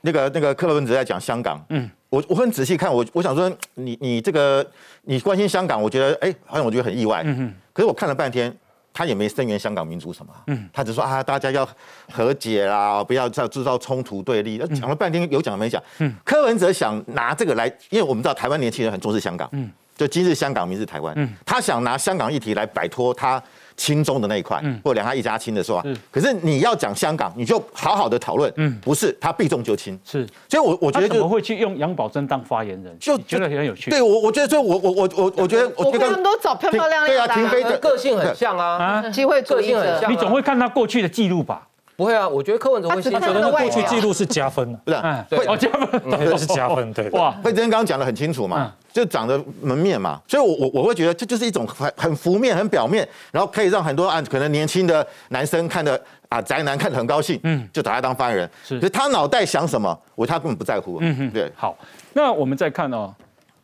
[0.00, 4.66] 那个那个克洛文子在讲香港，嗯，我我很仔细看，我我想说，你你这个
[5.02, 7.54] 你关心香港，我觉得哎，好像我觉得很意外，嗯哼。
[7.74, 8.56] 可是我看了半天。
[8.92, 11.68] 他也没声援香港民主什么，嗯，他只说啊，大家要
[12.12, 14.58] 和解啦，不要再制造冲突对立。
[14.58, 15.82] 讲了半天，有讲没讲？
[15.98, 23.42] 嗯，柯文哲想拿这个来，因为我们知道台湾年轻人很重视香港，嗯，就今日香港，明日台湾，嗯，他想拿香港议题来摆脱他。
[23.80, 25.82] 亲中的那一块，嗯或两岸一家亲的是吧？
[26.10, 28.52] 可是你要讲香港，你就好好的讨论。
[28.56, 29.98] 嗯，不是他避重就轻。
[30.04, 32.94] 是，所以，我我觉得怎么会去用杨宝珍当发言人？
[32.98, 33.90] 就觉得很有趣。
[33.90, 37.34] 对我，我觉得，所以我我我我我觉得，我觉得他们都找漂漂亮亮的。
[37.34, 40.12] 对啊，停飞的个性很像啊，机会个性很像。
[40.12, 41.66] 你总会看他过去的记录吧？
[42.00, 45.44] 不会啊，我觉得柯文哲会他觉得那过去记录是加分的，不是？
[45.44, 47.10] 对，哦，加分，对，是加分，对。
[47.10, 58.50] 哇，慧珍刚刚讲的很清楚嘛，就长得门面嘛，所以，我我我会觉得这就是一种很很浮面、很表面，然后可以让很多啊可能年轻的男生看的啊宅男看的很高兴，嗯，就找他当发言人。
[58.64, 60.96] 是，可是他脑袋想什么，我他根本不在乎。
[61.02, 61.52] 嗯哼，对。
[61.54, 61.76] 好，
[62.14, 63.14] 那我们再看哦，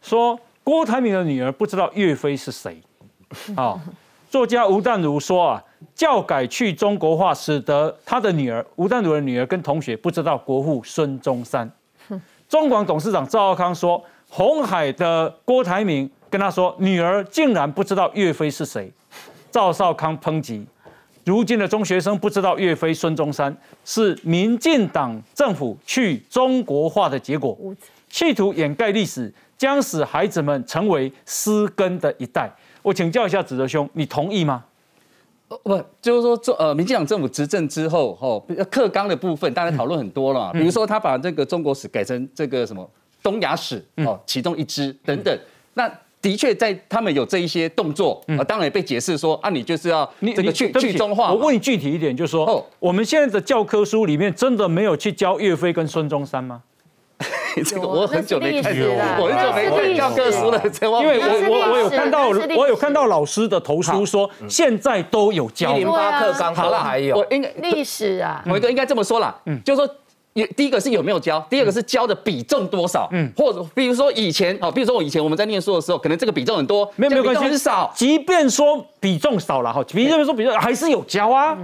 [0.02, 2.82] 说郭台铭的女儿不知道岳飞是谁，
[3.56, 3.80] 啊。
[4.28, 5.62] 作家吴淡如说啊，
[5.94, 11.70] 教改去中国化，使得他的女儿吴淡如的女儿跟同学不知道国父孙中山。
[12.48, 18.92] 中广董事长赵浩康说，红海的郭台铭跟他说，女儿竟然不知道岳飞是谁。
[19.50, 20.66] 赵少康抨击，
[21.24, 27.56] 如今的中学生不知道岳飞、孙中山是民进党政府去中国化的结果，
[28.10, 32.50] 企图掩盖历史，将使孩子们成为失根的一代。
[32.86, 34.62] 我请教一下子德兄，你同意吗？
[35.64, 40.52] 不，就是说，这呃，民进党政府执政之后，哦，课纲的部分，大家讨论很多了。
[40.52, 42.88] 比如说，他把这个中国史改成这个什么
[43.24, 45.36] 东亚史，哦，其中一支等等。
[45.74, 45.90] 那
[46.22, 51.32] 的确在他们有这一些动作，啊，当然也被解释说，啊，你就是要这个去去中化。
[51.32, 56.62] 我问你具体一点，就是说，我们现在的教科书里面真的没有去教岳飞跟孙中山吗？
[57.64, 58.70] 这个我很久没看，
[59.18, 60.62] 我很久没看教科书了。
[61.00, 65.72] 因为我我我有看到，我有看到老师的投书说，现在都有教。
[65.72, 68.42] 一零八课纲好了，还有我应该历史啊。
[68.44, 77.90] 某一个应该这么说啦，嗯，就是说，第一个是有没有教，第二个是教的比重多少，嗯，或者比如说以前，哦，比如说我以前我们在念书的时候，可能这个比重很多，没有没有关系，很少。
[77.94, 81.56] 即便说比重少了哈，比如说比重还是有教啊。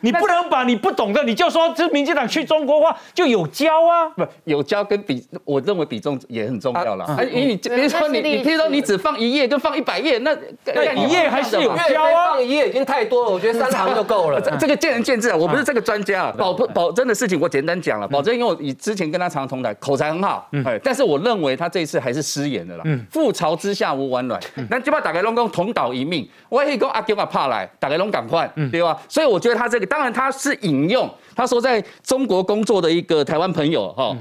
[0.00, 4.08] 你不能把你不懂的，你就说这民进党去中国化就有教啊？
[4.10, 7.06] 不有教跟比，我认为比重也很重要了。
[7.30, 12.32] 因为你比如说你，你比如说你只放一页跟放一百页，那那一页还是有教啊？
[12.32, 14.40] 放一页已经太多了，我觉得三行就够了。
[14.40, 16.32] 这这个见仁见智啊，我不是这个专家。
[16.32, 20.48] 保不保真的事情我简单讲了，保真因为我以之前跟他常常同台，口才很好。
[20.64, 22.84] 哎，但是我认为他这一次还是失言的啦。
[23.12, 28.96] 覆巢之下无完卵，那就把打开龙宫同岛一命，我也可以跟阿丢啊怕来，打开龙赶快，对吧？
[29.08, 30.58] 所以我觉得他这个当然他是。
[30.68, 34.16] 引用他说在中国工作的一个台湾朋友哈，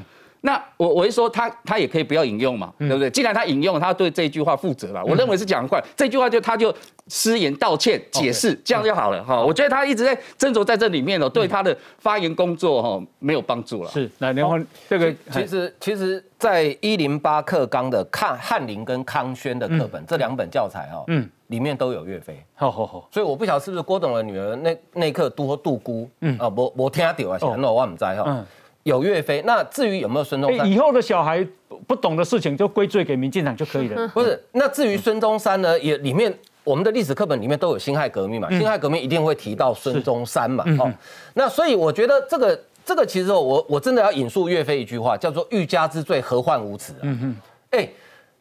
[0.48, 3.10] 那我我一说他他也可以不要引用嘛，对不对？
[3.10, 5.04] 既然他引用，他对这句话负责了。
[5.04, 6.74] 我认为是讲快，这句话就他就
[7.10, 9.44] 失言道歉解释，这样就好了哈。
[9.44, 13.92] 我觉得他一直在斟酌在这里面哦，对他的发言工作哈没有帮助了。
[13.92, 21.30] 是，来连环这个其实其实在一零八课纲的看翰林跟康轩的课本这两本教材哈，嗯。
[21.48, 28.46] 里面都有岳飞，好好好，所以我不晓得是不是郭董的女儿那那一刻多杜姑，嗯啊，我我听到啊，显然我唔知哈，
[28.88, 31.46] 有岳飞，那至于有没有孙中山，以后的小孩
[31.86, 34.08] 不懂的事情就归罪给民进党就可以了。
[34.16, 40.90] 不是，那至于孙中山呢，也里面我们的历史课本里面都有辛亥革命嘛，辛亥革命一定会提到孙中山嘛，哦，
[41.34, 47.36] 那所以我觉得这个这个其实我我真的要引述岳飞一句话，叫做欲加之罪，何患无辞啊，嗯哼，
[47.72, 47.90] 哎。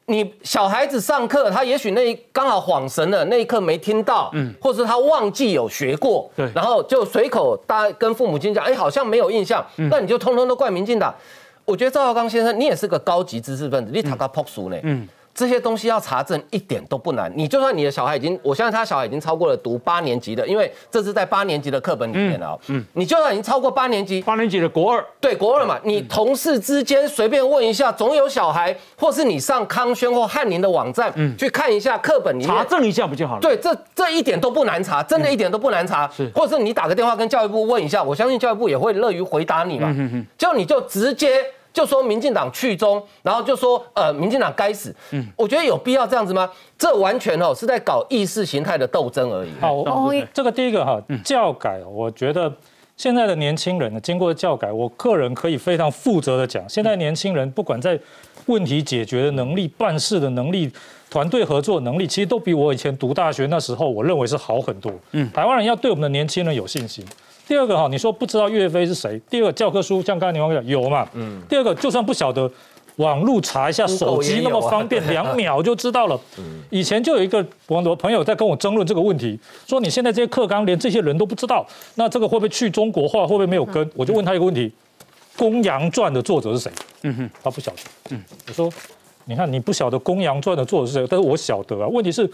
[0.07, 11.15] 你小孩子上课，他也许那刚好恍神了，那一刻没听到，嗯，或者是他忘记有学过，对，然后就随口大跟父母亲讲，哎，好像没有印象，那你就通通都怪民进党。
[11.65, 15.09] 我觉得赵耀刚先生，你也是个高级知识分子，你谈个朴俗呢，嗯。
[15.37, 22.59] 这些东西要查证一点都不难，你就算你的小孩已经，我相信他小孩已经超过了读八年级的，因为这是在八年级的课本里面了。
[22.69, 33.41] 嗯，你就算已经超过八年级，八年级的国二，对国二嘛，你同事之间随便问一下，总有小孩，或是你上康轩或翰林的网站，嗯，去看一下课本里面查证一下不就好了？
[33.43, 36.11] 对，这这一点都不难查，真的一点都不难查。
[36.17, 39.95] 是，或者是你打个电话跟教育部问一下，我相信教育部也会乐于回答你嘛。
[40.39, 41.45] 就你就直接。
[41.77, 44.95] 就说民进党去中，然后就说呃，民进党该死。
[45.11, 46.51] 嗯，我觉得有必要这样子吗？
[46.79, 49.51] 这完全哦是在搞意识形态的斗争而已。
[49.61, 49.85] 好，
[50.33, 52.51] 这个第一个哈教改，我觉得
[52.97, 58.01] 现在的年轻人呢，经过教改，我个人可以非常负责的讲，现在年轻人不管在
[58.47, 60.73] 问题解决的能力、办事的能力、
[61.11, 64.91] 团队合作能力，其实都比我以前读大学那时候，我认为是好很多。
[65.13, 67.05] 嗯，台湾人要对我们的年轻人有信心。
[67.47, 69.21] 第二个哈，你说不知道岳飞是谁？
[69.31, 71.09] 第二个教科书像刚才你讲有嘛？
[71.15, 71.41] 嗯。
[71.49, 72.51] 第二个就算不晓得，
[72.97, 76.21] 网络查一下，手机那么方便，两秒就知道了。
[76.39, 76.63] 嗯。
[76.71, 83.21] 以前就有一个我的朋友在跟我争论这个问题，说你现在这些课纲连这些人都不知道，那这个会不会去中国化？
[83.23, 83.89] 会不会没有根？
[83.95, 84.69] 我就问他一个问题：
[85.39, 86.73] 《公羊传》的作者是谁？
[87.03, 87.79] 嗯哼，他不晓得。
[88.11, 88.25] 嗯。
[88.49, 88.69] 我说，
[89.27, 91.87] 你看你不晓得《公羊传》的作者是谁，但是我晓得啊。
[91.87, 92.29] 问题是。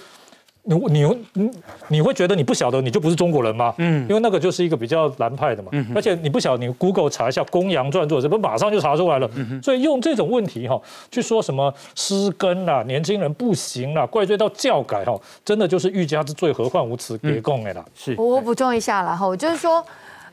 [0.65, 1.51] 你你你
[1.89, 3.75] 你会觉得你不晓得你就不是中国人吗？
[3.79, 5.71] 嗯，因为那个就是一个比较蓝派的嘛。
[5.73, 9.29] 嗯，而且你不晓得，你 Google 查一下《公羊传》作者，不马上就查出来了。
[9.35, 17.19] 嗯所以用这种问题哈，去说什么失根啦，年轻人不行啦，怪罪到教改哈，真的就是欲加之罪，何患无辞？
[17.19, 17.85] 别供哎啦。
[17.95, 18.15] 是。
[18.17, 19.85] 我补充一下了哈，就是说。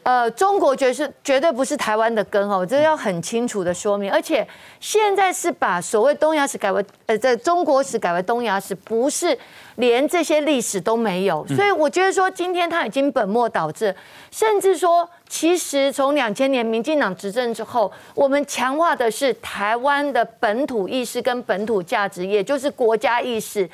[0.09, 4.11] 呃，中国绝是绝对不是台湾的根哦，这要很清楚的说明。
[4.11, 4.47] 而且
[4.79, 9.37] 现在是把所谓东亚史改为呃，在中国史改为东亚史，不是
[9.75, 11.45] 连这些历史都没有。
[11.49, 13.95] 所以我觉得说，今天他已经本末倒置，
[14.31, 23.69] 甚至说，其实从两千年民进党执政之后，我们强化的是台湾的本土意识跟本土价值，也就是国家意识。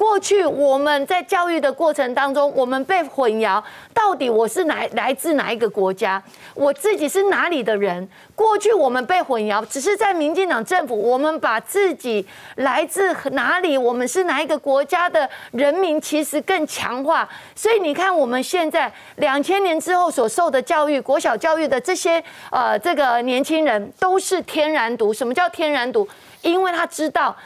[0.00, 6.22] 过去我们在教育的过程当中，我们被混淆，到底我是哪来自哪一个国家，
[6.54, 8.08] 我自己是哪里的人？
[8.34, 17.28] 过去我们被混淆，只是在民进党政府，我们把自己来自哪里，我们是哪一个国家的人民，其实更强化。
[17.54, 25.12] 所以你看，我们现在两千年之后所受的教育，国小教育的这些呃这个年轻人，都是天然毒。
[25.12, 26.08] 什么叫天然毒？
[26.40, 27.36] 因为他知道。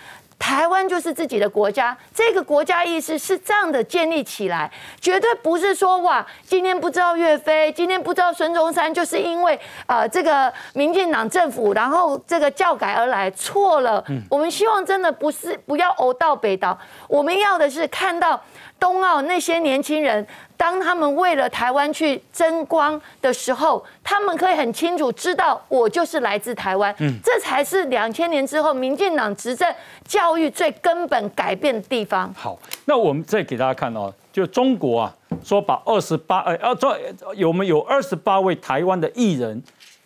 [0.44, 14.04] 台湾就是自己的国家，这个国家意识是这样的建立起来，绝对不是说哇，今天不知道岳飞，今天不知道孙中山，就是因为呃这个民进党政府，然后这个教改而来，错了。
[14.28, 16.78] 我们希望真的不是不要偶到北岛，
[17.08, 18.38] 我们要的是看到
[18.78, 20.26] 冬奥那些年轻人。
[20.56, 26.94] 当他们为了台湾去争光的时候，他们可以很清楚知道，我就是来自台湾。
[26.98, 29.68] 嗯，这才是两千年之后民进党执政
[30.06, 32.32] 教育最根本改变的地方。
[32.34, 36.96] 好，那我们再给大家看哦，就中国啊，说把二十八呃，要做
[37.34, 39.62] 有没有二十八位台湾的艺人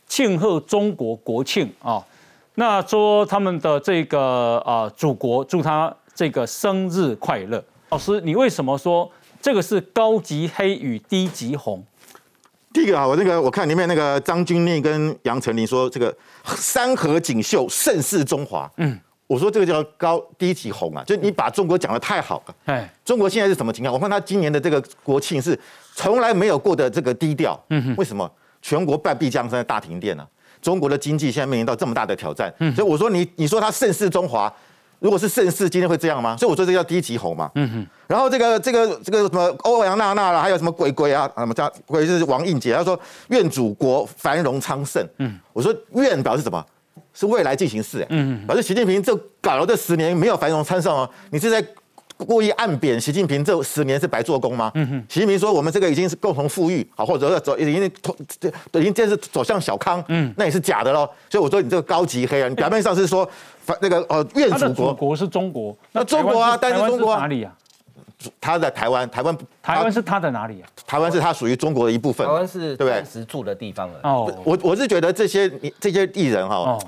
[0.06, 2.02] 庆贺中国国庆啊？
[2.54, 7.62] 那说他们的这个啊祖国祝他这个生日快乐。
[7.90, 9.10] 老师，你为什么说？
[9.40, 11.84] 这个是高级黑与低级红。
[12.72, 16.14] 第一个啊，我那个我看里面那个张钧甯跟杨丞琳说这个
[16.56, 22.54] 山河锦绣盛世中华，嗯，我说这个叫高低级红啊，就你把中国讲的太好了。
[22.66, 23.92] 哎，中国现在是什么情况？
[23.92, 25.58] 我看他今年的这个国庆是
[25.94, 27.58] 从来没有过的这个低调。
[27.70, 28.30] 嗯哼，为什么？
[28.60, 30.26] 全国半壁江山，大停电啊！
[30.60, 32.52] 中国的经济现在面临到这么大的挑战。
[32.58, 34.52] 嗯，所以我说你你说他盛世中华。
[35.00, 36.36] 如果是盛世，今天会这样吗？
[36.36, 37.50] 所以我说这叫低级红嘛。
[37.54, 37.86] 嗯哼。
[38.06, 45.06] 然后这个这个这个什么欧阳娜娜啦，还有什么鬼鬼啊，什么叫鬼就是王应杰，他说愿祖国繁荣昌盛。
[45.18, 45.38] 嗯。
[45.52, 46.64] 我说愿表示什么？
[47.14, 48.06] 是未来进行式。
[48.10, 48.46] 嗯。
[48.46, 51.64] 表示习近平这搞了这十年没有繁荣昌盛哦，你是在
[52.26, 54.70] 故意暗贬习近平这十年是白做工吗？
[54.74, 55.04] 嗯哼。
[55.08, 57.92] 习近平说我们这个已经是共同富裕，好或者要走已经
[58.40, 60.04] 这已经这是走向小康。
[60.08, 60.32] 嗯。
[60.36, 61.08] 那也是假的喽。
[61.30, 63.28] 所以我说你这个高级黑啊，你表面上是说。
[63.82, 67.54] 那个呃，愿祖国，国是中国，那中国啊，但是中国哪里啊？
[68.40, 70.68] 他在台湾，台湾，台湾是他的哪里啊？
[70.86, 73.04] 台湾是他属于中国的一部分，台湾是对不对？
[73.04, 74.00] 时住的地方了。
[74.04, 76.78] 哦，我我是觉得这些这些艺人哈，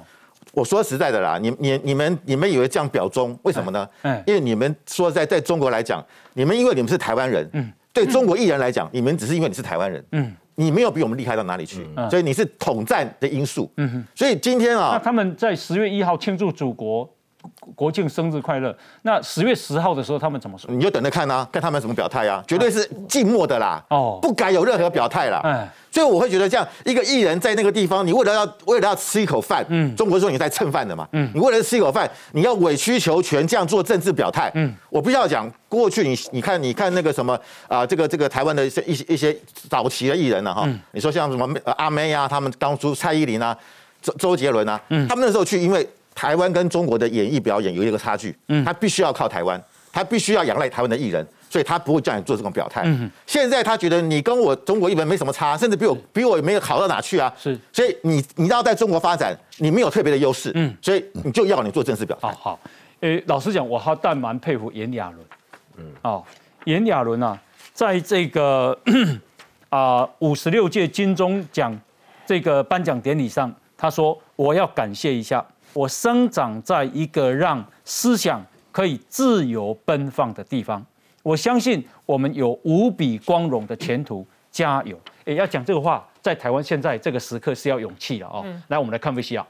[0.52, 3.88] 我说实在的啦，你你你们你们以为这样表忠，为什么呢？
[4.02, 10.34] 嗯，因为你们说在在中国来讲，你们因为你们是台湾人，嗯，对中国艺人来讲，你们只是因为你是台湾人，嗯。
[10.56, 13.72] 你没有比我们厉害到哪里去，所以你是统战的因素。
[13.78, 17.08] 嗯哼，所以今天啊，那他们在十月一号庆祝祖国
[17.74, 18.74] 国庆生日快乐。
[19.02, 20.70] 那十月十号的时候，他们怎么说？
[20.70, 23.82] 你就等着看啊，看他们怎么表态啊，绝对是静默的啦。
[23.90, 25.40] 哦，不敢有任何表态啦。
[25.44, 25.68] 哎。
[25.92, 39.36] 所以我会觉得，这样一个艺人，在那个地方，你为了要为了要吃一口饭，嗯，中国说你在蹭饭的嘛，嗯，你为了吃一口饭，你要委曲求全，这样做政治表态，嗯，我不要讲，过去你你看你看那个什么啊，这个这个台湾的一些一些一些
[39.68, 43.56] 早期的艺人呢，哈，你说像什么阿妹啊，他们当初蔡依林啊，
[44.00, 51.26] 周周杰伦啊，嗯，他们那时候去，因为台湾跟中国的演艺表演有一个差距，嗯，他必须要靠台湾，他必须要仰赖台湾的艺人。
[51.52, 52.82] 所以他不会叫你做这种表态。
[52.84, 57.34] 嗯现在他觉得你跟我中国艺人没什么差，甚至比我比我也没有好到哪去啊。
[57.36, 60.52] 是，所以你你要在中国发展，你没有特别的优势。
[60.54, 62.28] 嗯，所以你就要你做正式表态。
[62.28, 62.60] 好，好，
[63.00, 65.16] 诶，老实讲，我还但蛮佩服炎亚纶。
[65.78, 66.24] 嗯，哦，
[66.66, 67.36] 炎亚纶啊，
[67.74, 68.78] 在这个
[69.70, 71.76] 啊五十六届金钟奖
[72.24, 80.84] 这个颁奖典礼上，他说：“我要感谢一下，我生长在一个让思想可以自由奔放的地方。”
[81.22, 84.98] 我相信我们有无比光荣的前途，加油！
[85.26, 88.42] 哎，要讲这个话，在台湾现在这个时刻是要勇气的哦。
[88.68, 89.46] 来，我们来看维西亚。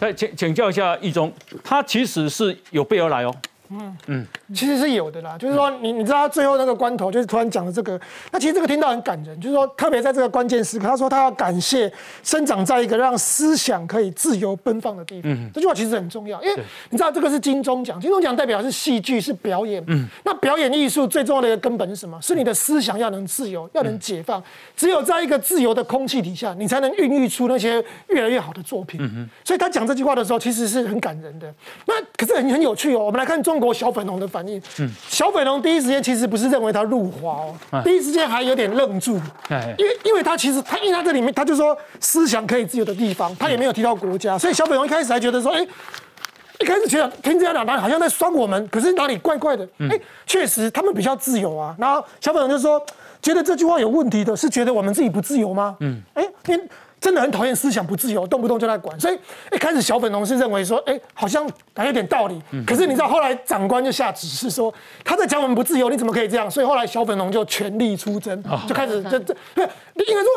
[0.00, 1.32] 来，请请教一下易中，
[1.62, 3.32] 他其实是有备而来哦。
[3.70, 7.98] 嗯嗯，其实是有的啦，就是说你你知道他最后那个关头，就是突然讲了这个，
[8.30, 11.90] 那其实这个听到很感人，就是说特别在这个关键时刻，他说他要感谢
[12.22, 15.32] 生长在一个让思想可以自由奔放的地方。
[15.32, 22.20] 嗯，这句话其实很重要，因为你知道这个是金钟奖，金钟奖代表是戏剧是表演，嗯，那表演艺术最重要的一个根本是什么？
[22.20, 24.42] 是你的思想要能自由，要能解放。
[24.76, 29.00] 只有在一个自由的空气底下，你才能孕育出那些越来越好的作品。
[29.00, 31.52] 嗯所以他讲这句话的时候，其实是很感人的。
[31.86, 33.53] 那可是很很有趣哦，我们来看中。
[33.54, 34.60] 中国小粉红的反应。
[34.80, 39.14] 嗯，小粉红第一时间其实不是认为他入华哦，第一时间还有点愣住，
[39.78, 45.64] 因为因为他其实他因为他这里面他就说思想可以自由的地方，他也没有提到国家，所以小粉红一开始还觉得说，哎，
[46.58, 49.64] 一开始觉得听这样两单好像在酸我们，可是哪里怪怪的？
[49.88, 49.96] 哎，
[50.26, 51.76] 确实他们比较自由啊。
[51.78, 52.84] 然后小粉红就说，
[53.22, 55.76] 觉得这句话有问题的是觉得我们自己不自由吗？
[55.78, 56.68] 嗯，哎，因
[57.04, 59.18] 真的很讨厌思想不自由，动不动就在管，所以
[59.52, 61.46] 一开始小粉红是认为说，哎，好像
[61.76, 62.42] 还有点道理。
[62.66, 64.72] 可是你知道后来长官就下指示说，
[65.04, 66.50] 他在讲我们不自由，你怎么可以这样？
[66.50, 69.66] 所以后来小粉红就全力出征，就开始这这，应
[70.16, 70.30] 该说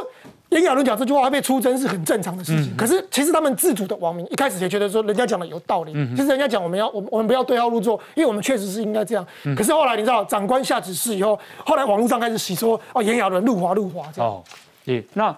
[0.49, 2.75] 严亚伦讲这句话被出征是很正常的事情。
[2.75, 5.93] 可是其实他们自主的网民一开始也觉得说，人家讲的有道理。
[6.17, 9.25] 其实人家讲我们要我们我们不要对号入座，因为我们确实是应该这样。
[9.55, 14.29] 可是后来你知道长官下指示以后，后来网络上开始洗说，哦，严亚伦入华入华这样。
[14.29, 14.43] 哦，
[14.83, 15.33] 对，那。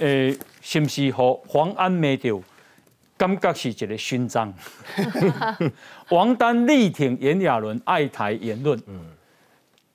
[0.00, 2.40] 诶，是不是和黄安没掉？
[3.16, 4.52] 感觉是一个勋章。
[6.10, 8.80] 王丹力挺炎亚纶爱台言论。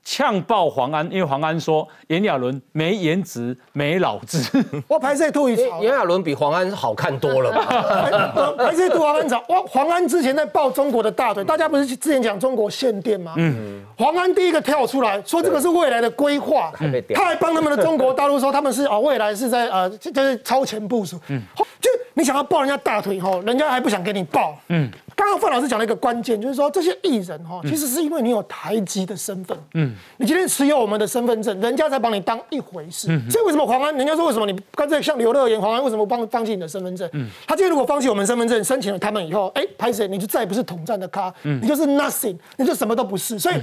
[0.06, 4.64] 呛爆黄安，因为黄安说炎亚纶没颜值、没脑子。
[4.88, 8.56] 我拍这图一炎亚纶比黄安好看多了吧？
[8.56, 9.44] 拍这图黄安早。
[9.50, 13.34] 哇，黄安之前在抱中国的大腿，大家不是之前讲中国限电吗？
[13.38, 13.84] 嗯。
[13.98, 16.72] 黄安第一个跳出来说这个是未来的规划，
[17.16, 21.20] 他还帮他们的中国大陆说他们是哦未来是在呃就是超前部署。
[21.30, 21.42] 嗯。
[21.82, 24.56] 就你想要抱人家大腿后，人家还不想给你抱。
[24.70, 24.90] 嗯。
[25.16, 33.08] 刚刚范老师讲了一个关键，就是说这些艺人哈，其实是因为你有台籍的身份，嗯，你今天持有我们的身份证，人家才把你当一回事。
[33.30, 37.10] 所以为什么黄安，人家说为什么你干脆像刘乐言，黄安为什么帮放弃你的身份证？
[37.14, 43.40] 嗯，他今天如果放弃我们身份证，申请了他们以后，哎，拍谁你就再也不是统战的咖，嗯，你就是 nothing，你就什么都不是。
[43.40, 43.56] 所以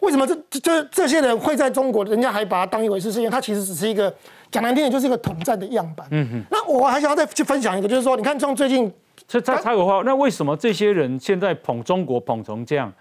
[0.00, 3.10] 为什么这这这些人会在中国，人家还把他当一回事？
[3.10, 4.14] 是因为他其实只是一个
[4.52, 6.06] 讲难听点，就是一个统战的样板。
[6.12, 8.92] 嗯哼，那我还想要再去分享一个，就是说，你看像最近。
[9.30, 12.92] 这插插个话，那为什么这些人现在捧中国捧成这样，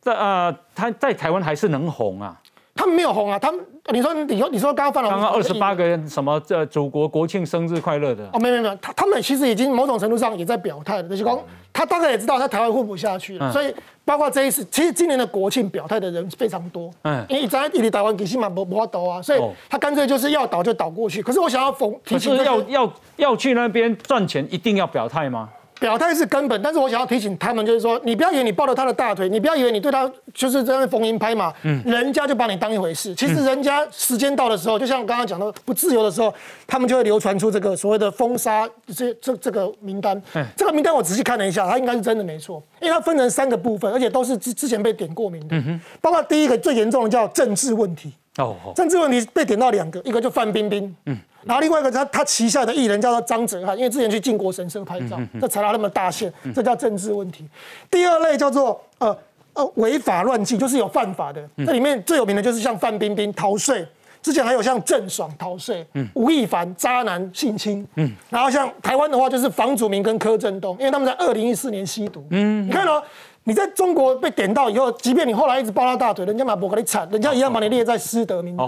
[0.00, 2.40] 在啊，他在台湾还是能红啊？
[2.74, 3.60] 他们没有红啊，他们
[3.92, 21.22] 你说你说你说刚刚范老师刚刚二十八个人什么这祖国国庆生日快乐的哦，没有没有，他他们其实已经某种程度上也在表态了，就是说他大概也知道他台湾混不下去了，所以包括这一次，其实今年的国庆表态的人非常多，嗯，因为在一里台湾给新马不不倒啊，所以他干脆就是要倒就倒过去。
[21.22, 25.48] 可是我想要讽，可是要要要去那边赚钱，一定要表态吗？
[25.82, 33.12] 表态是根本，但是我想要提醒他们，就是说，你不要以为你抱了他的大腿，你不要以为你对他就是这样逢迎拍马，嗯，人家就把你当一回事。
[33.16, 36.32] 其实人家时间到的时候，就像我刚刚讲的不自由的时候，
[36.68, 40.22] 他们就会流传出这个所谓的封杀这这这个名单。
[40.56, 45.56] 这个名单我仔细看了一下，它应该是真的没错，因为它分成三个部分，而且都是之之前被点过名的。
[45.56, 48.12] 嗯包括第一个最严重的叫政治问题。
[48.38, 57.46] 哦，政治问题被点到两个，一个就范冰冰，嗯，然后另外一个他他旗下的艺人叫做张哲瀚，因为之前去靖国神社拍照，这踩到那么大线，这叫政治问题。
[57.90, 59.16] 第二类叫做呃
[59.54, 63.86] 呃违法乱纪，就是有犯法的，这里面最有名的就是像范冰冰逃税，
[64.22, 73.02] 之前还有像郑爽逃税，嗯，吴亦凡渣男性侵，嗯，然后像台湾的话就是房祖名跟柯震东，因为他们在二零一四年吸毒，嗯，你看哦。
[73.44, 78.66] 你在中国被点到以后，即便你后来一直抱他大腿，人家马博给你铲，人家一样把你列在失德名单。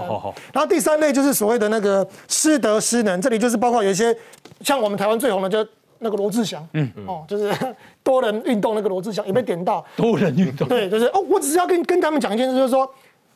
[0.53, 4.17] 然后第三类就是所谓的那个失德失能，这里就是包括有一些
[4.61, 5.65] 像我们台湾最红的，就
[5.99, 7.53] 那个罗志祥，嗯，哦，就是
[8.03, 9.85] 多人运动那个罗志祥也被点到。
[9.97, 10.67] 多人运动。
[10.67, 12.89] 对，就是哦，我只是要跟跟他们讲一件事，就是说。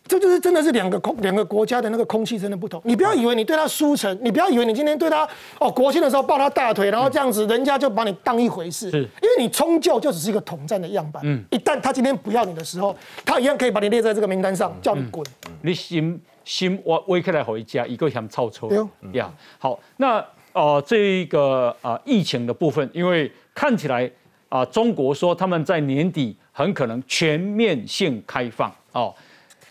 [0.08, 2.80] 这就是真的是两个空两个国家的那个空气真的不同。
[2.84, 5.28] 你不要以为你对他输诚，你不要以为你今天对他
[5.60, 8.90] 哦国庆的时候抱他大腿，然后这样子人家就把你当一回事。
[8.90, 11.22] 是，因为你终究就只是一个统战的样板。
[11.26, 15.24] 嗯，一旦他今天不要你的时候，他一样可以把你列在这个名单上，叫你滚。
[15.60, 18.68] 你心心我我起来回家，一个想臭臭。
[18.68, 18.78] 对
[19.12, 24.10] 呀，好，那呃这个啊疫情的部分，因为看起来
[24.48, 29.14] 啊中国说他们在年底很可能全面性开放哦。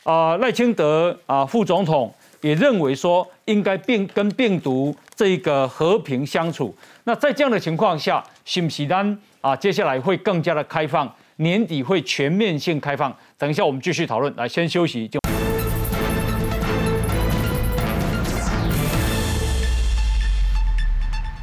[0.07, 6.73] 啊，赖清德啊，副总统也认为说应该病跟病毒这个和平相处。
[7.03, 9.53] 那在这样的情况下，是不是单啊？
[9.53, 13.13] 接下来会更加的开放，年底会全面性开放。
[13.37, 14.33] 等一下我们继续讨论。
[14.37, 15.19] 来，先休息就。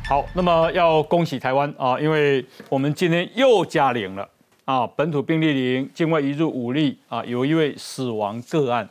[0.08, 4.26] 好，那么要恭喜台湾啊，因为我们今天又加零了。
[4.64, 8.88] 啊，本土病例零，境外移入五例，啊，有一位死亡个案，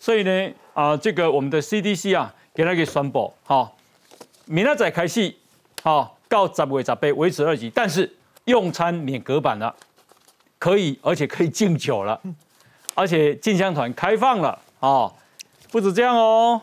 [0.00, 3.76] 所以呢，啊，这个我们的 CDC 啊，给他给宣布，好，
[4.46, 5.32] 明仔载开始，
[5.84, 8.12] 好，到十月十八维持二级，但是
[8.46, 9.72] 用餐免隔板了，
[10.58, 12.20] 可以，而且可以敬酒了，
[12.94, 15.12] 而且进香团开放了，啊，
[15.70, 16.60] 不止这样哦，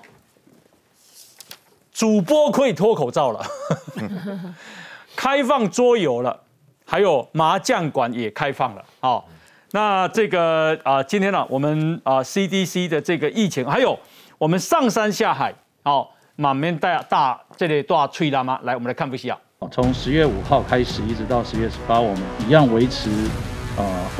[1.93, 3.45] 主播可以脱口罩了，
[5.15, 6.43] 开放桌游了。
[6.91, 9.23] 还有麻将馆也开放了，哦，
[9.71, 13.97] 那这个啊，今天呢，我们啊 CDC 的这个疫情，还有
[14.37, 18.59] 我们上山下海，好，满面大大这里大吹了吗？
[18.63, 19.37] 来，我们来看一下。
[19.71, 23.09] 从十月五号开始，一直到十月十八，我们一样维持。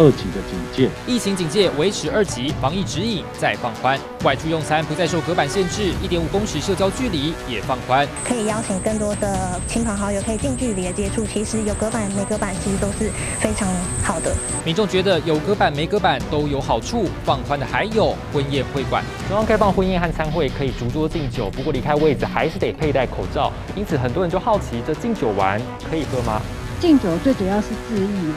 [0.01, 11.23] 呃，二级的警戒，疫情警戒维持二级，防疫指引再放宽，外出用餐不再受隔板限制，一点五公尺社交距离也放宽，可以邀请更多的亲朋好友可以近距离的接触。
[11.25, 13.69] 其实有隔板没隔板，其实都是非常
[14.03, 14.35] 好的。
[14.65, 26.41] 民众觉得有隔板没隔板都有好处，放宽的还有婚宴会馆，中央开放婚宴和餐会可以逐桌敬酒，不过离开位置还是得佩戴口罩，因此很多人就好奇，这敬酒完可以喝吗？
[26.79, 28.33] 敬酒最主要是自意。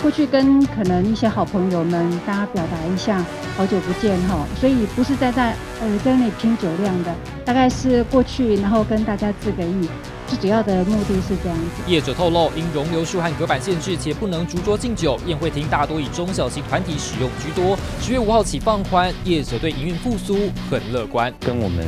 [0.00, 3.24] 过去跟可能一些好朋友们，大家表达一下
[3.56, 7.12] 好久不见哈，所以不是在在呃在那里拼酒量的，
[7.44, 9.88] 大概是过去然后跟大家自个意，
[10.28, 11.82] 最主要的目的是这样子。
[11.90, 17.76] 业者透露，因容留数和隔板限制，且不能逐桌敬酒，宴会厅大多以中小型团体使用居多。
[18.00, 21.32] 十月五号起放宽，业者对营运复苏很乐观。
[21.40, 21.84] 跟我们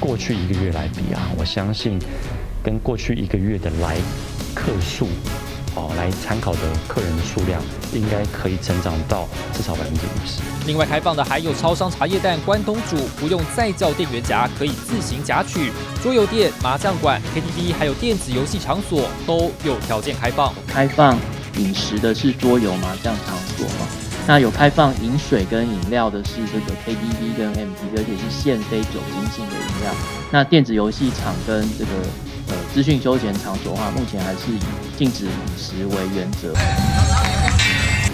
[0.00, 2.00] 过去一个月来比啊，我相信
[2.64, 3.96] 跟过去一个月的来
[4.54, 5.06] 客数。
[5.78, 6.58] 哦，来参考的
[6.88, 7.62] 客人的数量
[7.92, 10.42] 应该可以成长到至少百分之五十。
[10.66, 15.70] 另外开放的还有超商茶叶蛋关东煮，不用再叫店员夹，可以自行夹取。
[16.02, 20.52] 桌游店、麻将馆、KTV 还有电子游戏场所都有条件开放。
[20.66, 21.16] 开放
[21.56, 23.86] 饮食的是桌游麻将场所嘛？
[24.26, 29.94] 那有开放饮水跟饮料的是这个 KTV 跟 MTV，而且是限非酒精性的饮料。
[30.32, 31.90] 那电子游戏场跟这个。
[32.48, 34.58] 呃，资讯休闲场所的话，目前还是以
[34.96, 36.54] 禁止饮食为原则。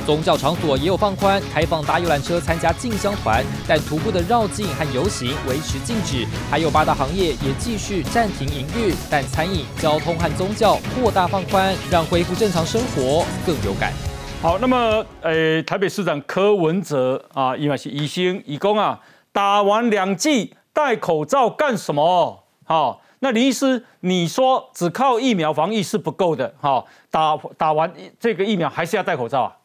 [0.05, 6.27] 宗教场所也有放宽，开放搭游览车参加进香团，但徒步的绕境和游行维持禁止。
[6.51, 13.95] 还有八大行业也继续暂停营运，但餐饮、交通和宗教扩大放宽，让恢复正常生活更有感。
[14.43, 19.01] 好，那么呃，台北市长柯文哲啊，因为是医生，义工啊，
[19.33, 22.45] 打完两剂戴口罩干什么？
[22.65, 23.01] 好。
[23.25, 29.57] 那林医师，你说只靠疫苗防疫是不够的，哈，打打完这个疫苗还是要戴口罩啊？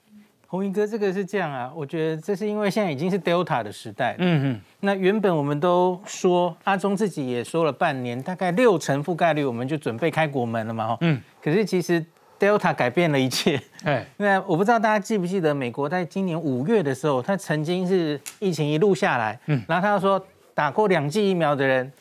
[0.48, 4.62] 洪英哥，这个是这样啊，我觉得这是因为现在已经是 Delta 的时代，嗯嗯。
[4.80, 11.22] 那原本我们都说，阿中自己也说了半年，大概六成覆盖率，我们就准备开国门了嘛，哈，嗯。
[11.44, 12.04] 可是其实
[12.40, 21.92] Delta 改变了一切，哎， 那我不知道大家记不记得，美国在今年五月的时候，他曾经是疫情一路下来，嗯，然后他说打过两剂疫苗的人。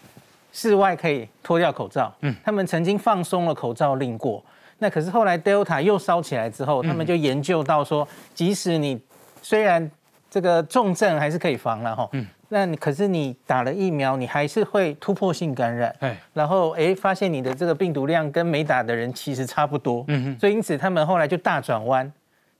[0.52, 4.42] 室外可以脱掉口罩，嗯，他们曾经放松了口罩令过，
[4.78, 9.00] 那可是后来 Delta 又烧起来之后，他们就研究到说，即使你
[9.42, 9.90] 虽然
[10.30, 22.10] 这个重症还是可以防了哈，嗯，那你可是你打了疫苗，你还是会突破性感染，哎，然后哎发现你的这个病毒量跟没打的人其实差不多，嗯哼，所以因此他们后来就大转弯。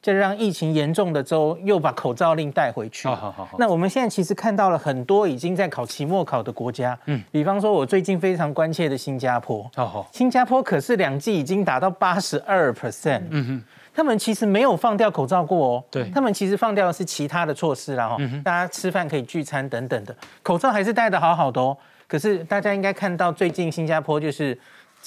[0.01, 3.09] 就让疫情严重的州又把口罩令带回去。
[3.09, 3.49] 好好好。
[3.59, 9.69] 那我们现在其实看到了很多已经在考期末考的国家，嗯，比方说我最近非常关切的新加坡。
[9.75, 10.09] 好好。
[10.13, 13.23] 新加坡可是两季已经达到八十二 percent。
[13.31, 13.65] 嗯哼。
[13.93, 15.85] 他们其实没有放掉口罩过哦。
[15.91, 16.09] 对。
[16.15, 18.17] 他们其实放掉的是其他的措施啦哈。
[18.21, 21.77] 嗯大家吃饭可以聚餐等等的，口罩还是戴的好好的哦。
[22.07, 24.57] 可是大家应该看到最近新加坡就是。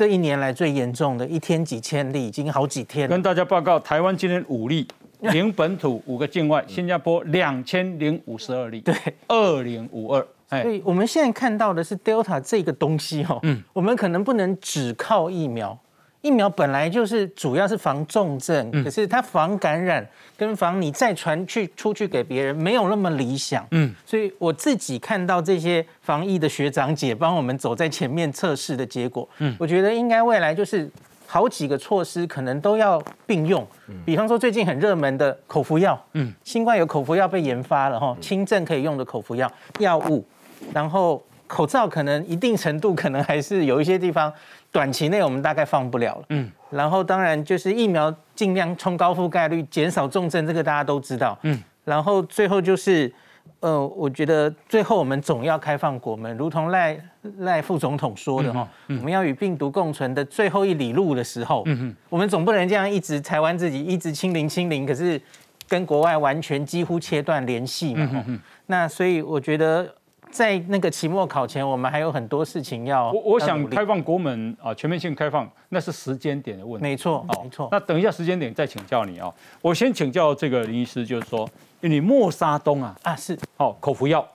[0.01, 3.07] 这一年来最严重的一天几千例，已经好几天。
[3.07, 4.87] 跟大家报告，台湾今天五例，
[5.31, 6.65] 零本土，五个境外。
[6.67, 8.95] 新加坡两千零五十二例，对，
[9.27, 10.27] 二零五二。
[10.49, 15.77] 所以我们现在看到的是 Delta 这个东西哦，嗯，我们可能不能只靠疫苗。
[16.21, 20.07] 疫苗本来就是主要是防重症，可是它防感染
[20.37, 23.65] 跟防你再传去出去给别人没有那么理想。
[23.71, 30.87] 嗯，所以我自己看到这些防疫的学长姐帮我们走在前面测试的结果，嗯，我觉得应该未来就是
[31.25, 33.65] 好几个措施可能都要并用。
[34.05, 40.23] 比方说最近很热门的口服药，嗯，新冠有口服药被研发了哈，轻症可以用的口服药药物，
[40.71, 44.31] 然后口罩可能一定程度可能还是有一些地方。
[44.71, 53.13] 短期内我们大概放不了了，嗯，然后当然就是疫苗尽量冲高覆盖率，减少重症，这个大家都知道，嗯，然后最后就是，
[53.59, 56.97] 呃，我觉得最后我们总要开放国门，如同赖
[57.39, 61.65] 赖副总统说的哈，我们要与病毒共存的最后一里路的时候，
[62.07, 65.21] 我们总不能这样一直台湾自己一直清零清零，可是
[65.67, 68.25] 跟国外完全几乎切断联系嘛，
[68.67, 69.93] 那所以我觉得。
[70.31, 73.11] 在那个期末考前，我们还有很多事情要。
[73.11, 76.83] 我我想开放国门啊，全面性开放，那是时间点的问题。
[76.83, 77.67] 没错，没错。
[77.71, 79.31] 那等一下时间点再请教你啊。
[79.61, 81.47] 我先请教这个林医师，就是说，
[81.81, 84.25] 你莫沙东啊啊是好口服药，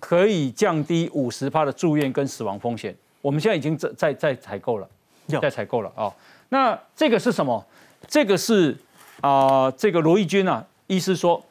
[0.00, 2.96] 可以降低五十趴的住院跟死亡风险。
[3.20, 4.88] 我们现在已经在在在采购了，
[5.40, 6.10] 在采购了啊。
[6.48, 7.62] 那这个是什么？
[8.06, 8.76] 这个是
[9.20, 11.44] 啊，这个罗毅军啊，医师说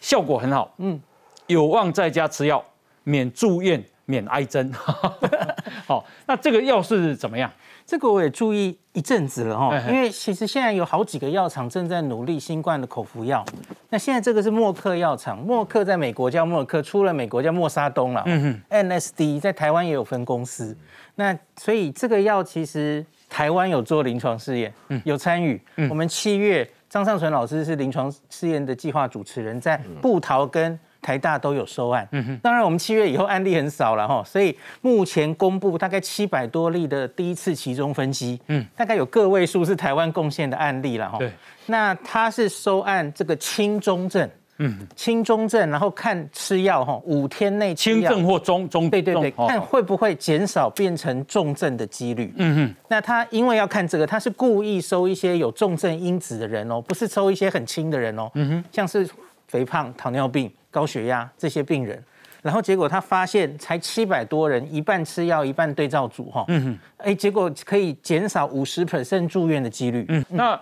[0.00, 1.00] 效果很好，嗯，
[1.46, 2.64] 有望在家吃药，
[3.04, 4.72] 免住院，免挨针。
[5.86, 7.50] 好，那这个药是怎么样？
[7.86, 13.44] 这个我也注意一阵子了哈，因为其实现在有好几个药厂正在努力新冠的口服药。
[13.88, 18.22] 那现在这个是默克药厂，默克在美国叫默克，出了美国叫默沙东了。
[18.26, 20.76] 嗯哼，NSD 在台湾也有分公司。
[21.16, 24.72] 那所以这个药其实台湾有做临床试验，
[25.04, 25.60] 有参与。
[25.88, 30.78] 我们七月张尚存老师是临床试验的计划主持人，在布桃跟。
[31.02, 41.18] 台大都有收案，嗯哼，当然我们七月以后案例很少了哈，所以目前公布大概七百多例的第一次其中分析，嗯，大概有个位数是台湾贡献的案例了哈。
[41.18, 41.32] 对，
[41.66, 44.28] 那他是收案这个轻中症，
[44.58, 52.74] 嗯，轻中症，然后看吃药哈，五天内轻症或中中，对对对，看会不会减少变成重症的几率，嗯哼。
[52.88, 59.08] 那他因为要看这个，他是故意收一些有重症因子的人哦，不是收一些很轻的人哦，嗯哼，像是
[59.50, 60.50] 肥胖、糖尿病。
[60.72, 62.00] 高血压这些病人，
[62.42, 70.06] 然后结果他发现才七百多人，一半吃药，一半对照组哈，嗯哼，哎，结果可以减少五十 percent 住院的几率。
[70.08, 70.60] 嗯，那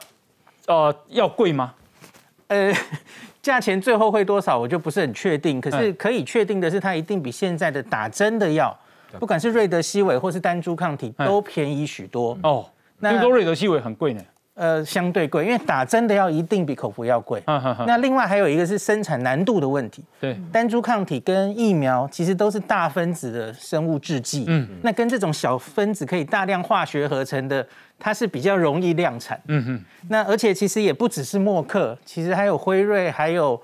[0.66, 1.74] 呃要贵吗？
[2.47, 2.72] 呃，
[3.43, 5.61] 价钱最后会多少，我就不是很确定。
[5.61, 8.74] 可是可以确定的是，它一定比现在的打针的药，
[9.18, 12.34] 不管是瑞德西韦或是单株抗体，都便宜许多。
[12.43, 12.64] 哦，
[13.03, 14.22] 听说瑞德西韦很贵呢。
[14.59, 17.41] 呃，相对贵，因为打针的药一定比口服药贵。
[17.87, 20.03] 那另外还有一个是生产难度的问题。
[20.21, 24.45] 对，单株抗体跟疫苗其实都是大分子的生物制剂。
[24.49, 27.65] 嗯，那跟这种小分子可以大量化学合成的，
[27.99, 29.41] 它是比较容易量产。
[29.47, 29.85] 嗯哼。
[30.09, 33.61] 那而且其实也不只是默克，其实还有辉瑞，还有。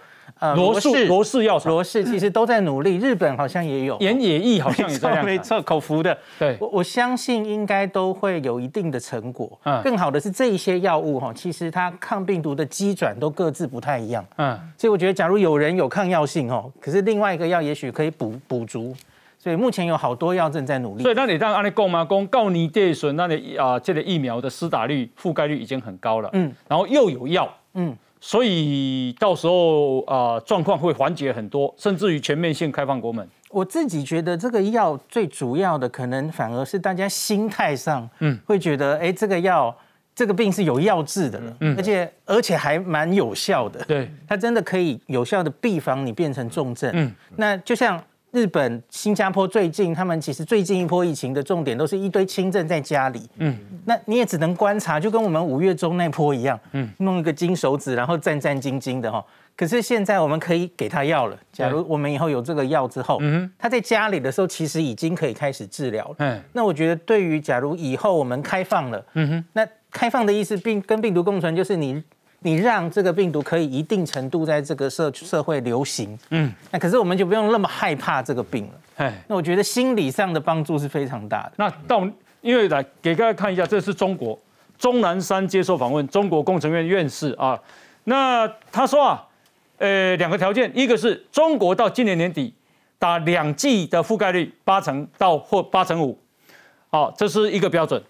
[0.57, 6.17] 罗氏罗氏药厂，罗氏其实都在努力，日本好像也有，岩野益好像也在 没错，口服的。
[6.39, 9.59] 对，我我相信应该都会有一定的成果。
[9.63, 14.25] 嗯，更好的是这一些药物哈，其实它抗病毒的机转都各自不太一样。
[14.37, 18.95] 嗯，所以我觉得，假如有人有抗药性哦，可是另外一个药也许可以补补足。
[19.39, 21.03] 所以目前有好多药正在努力。
[21.03, 26.31] 所以那你当按你讲嘛，讲告尼地损，那你啊，这个疫苗的施打率、覆盖率已经很高了。
[26.33, 27.49] 嗯，然后又有药。
[27.75, 27.97] 嗯。
[28.27, 33.29] 所以到时候啊，状况会缓解很多，甚至于全面性开放国门。
[33.51, 39.77] 我自己觉得这个药最主要的可能反而是大家心态上，嗯，会觉得哎，这个药
[40.15, 48.03] 这个病是有药治的了，嗯，而且而且还蛮有效的，对，它真的可以有效的避防你变成重症，嗯，那就像。
[48.35, 53.23] 日本、新加坡最近，他们其实最近一波疫情的重点都是一堆轻症在家里。
[53.37, 56.59] 嗯，那你也只能观察，就跟我们五月中那波一样。
[56.73, 59.25] 嗯，弄一个金手指，然后战战兢兢的哈。
[59.57, 61.39] 可是现在我们可以给他药了。
[61.53, 66.17] 假如我们以后有这个药之后，嗯，他在家里的时候其实已经可以开始治疗了。
[66.19, 72.03] 嗯，那我觉得对于假如以后我们开放了，嗯哼，那开放的意思病跟病毒共存，就是你。
[72.47, 78.73] 你让这个病毒可以一定程度在这个社社会流行，嗯，那可是我们就不用那么害怕这个病了。
[78.97, 81.53] 哎，那我觉得心理上的帮助是非常大的。
[81.57, 82.07] 那到
[82.43, 84.39] 因为来给大家看一下，这是中国
[84.79, 87.59] 钟南山接受访问，中国工程院院士啊。
[88.05, 89.27] 那他说啊，
[89.79, 92.53] 呃，两个条件，一个是中国到今年年底
[92.99, 96.19] 打两剂的覆盖率八成到或八成五，
[96.91, 98.03] 好，这是一个标准。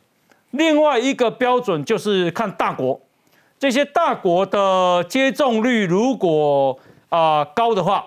[0.51, 3.01] 另外一个标准就是看大国。
[3.65, 8.05] 这些大国的接种率如果啊高的话，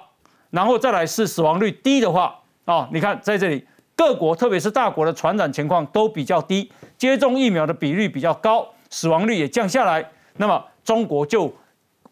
[0.52, 11.52] 然后再来是死亡率低的话啊，你看在这里各国，特别是大国的传染情况都比较低，接种疫苗的比率比较高，死亡率也降下来，那么中国就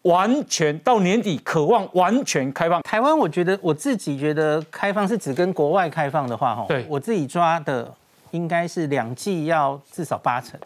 [0.02, 2.82] 完全到年底渴望完全开放。
[2.82, 7.94] 台湾，我觉得我自己觉得开放是指跟国外开放的话，哈，对我自己抓的
[8.32, 10.58] 应该是两季要至少八成。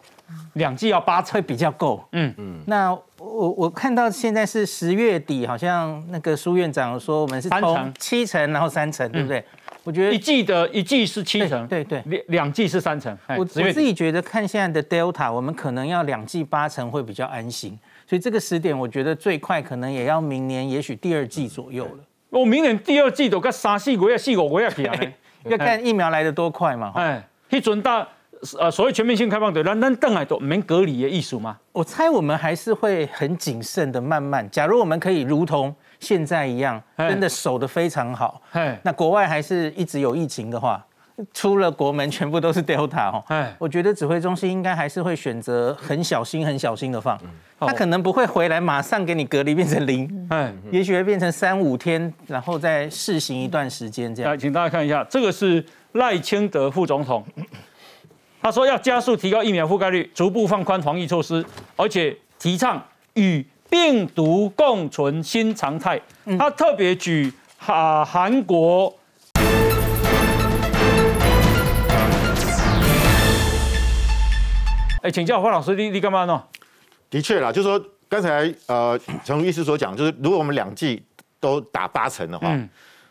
[0.53, 2.61] 两季要八会比较够，嗯嗯。
[2.67, 9.43] 那我我看到现在是十月底，好像那个苏院长说我们是三成七成，然后三成，对不对？
[9.83, 13.17] 我觉得一季的一季是七成，对对，两两剂是三成。
[13.29, 22.03] 我我自己觉得看现在的 Delta，我们可能要两季八成会比较安心，所以这个时点我觉得最快可能也要明年，也许第二季左右了。
[22.29, 25.13] 我明年第二季都跟三四个月、四五个月起来，
[25.45, 26.91] 要看疫苗来的多快嘛。
[26.95, 28.07] 哎，一准大。
[28.59, 31.57] 呃，所谓全面性开放，对，那那邓海都没隔离的艺术吗？
[31.71, 34.49] 我猜我们还是会很谨慎的，慢慢。
[34.49, 38.41] 假如我们可以如同现在一样，真的守得非常好，
[38.83, 40.83] 那国外还是一直有疫情的话，
[41.35, 43.23] 出了国门全部都是 Delta 哦。
[43.59, 47.15] 我觉得指挥中心应该还是会选择很小心、很小心的放，
[47.59, 54.31] 他可能不会回来马上给你隔离变成零，哎，也许会变成三五天，然后再试行一段时间这样。
[54.31, 57.23] 来，请大家看一下，这个是赖清德副总统。
[58.43, 62.83] 他说要加速提高疫苗覆盖率，逐步放宽防疫措施，而且提倡
[63.13, 66.01] 与病毒共存新常态，
[66.39, 68.91] 他特别举哈韩国。
[75.03, 76.43] 哎，请教范老师，你你干嘛呢？
[77.11, 77.79] 的确啦，就是说
[78.09, 81.03] 刚才呃陈如医师所讲，就是如果我们两剂
[81.39, 82.57] 都打八成的话，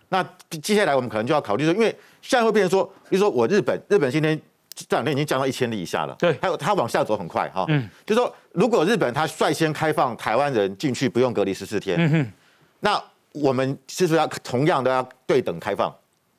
[0.09, 0.25] 那
[0.61, 1.87] 接下来我们可能就要考虑说，因为
[2.21, 4.41] 现在会变成说，比如说我日本，日本今天
[4.89, 12.33] 这两天已经降到一千例以下了，对，还有它往下走很快哈，嗯，就说如果日本它率先开放台湾人进去不用隔离十四天，
[12.81, 13.03] 那
[13.33, 15.95] 我们是不是要同样都要对等开放？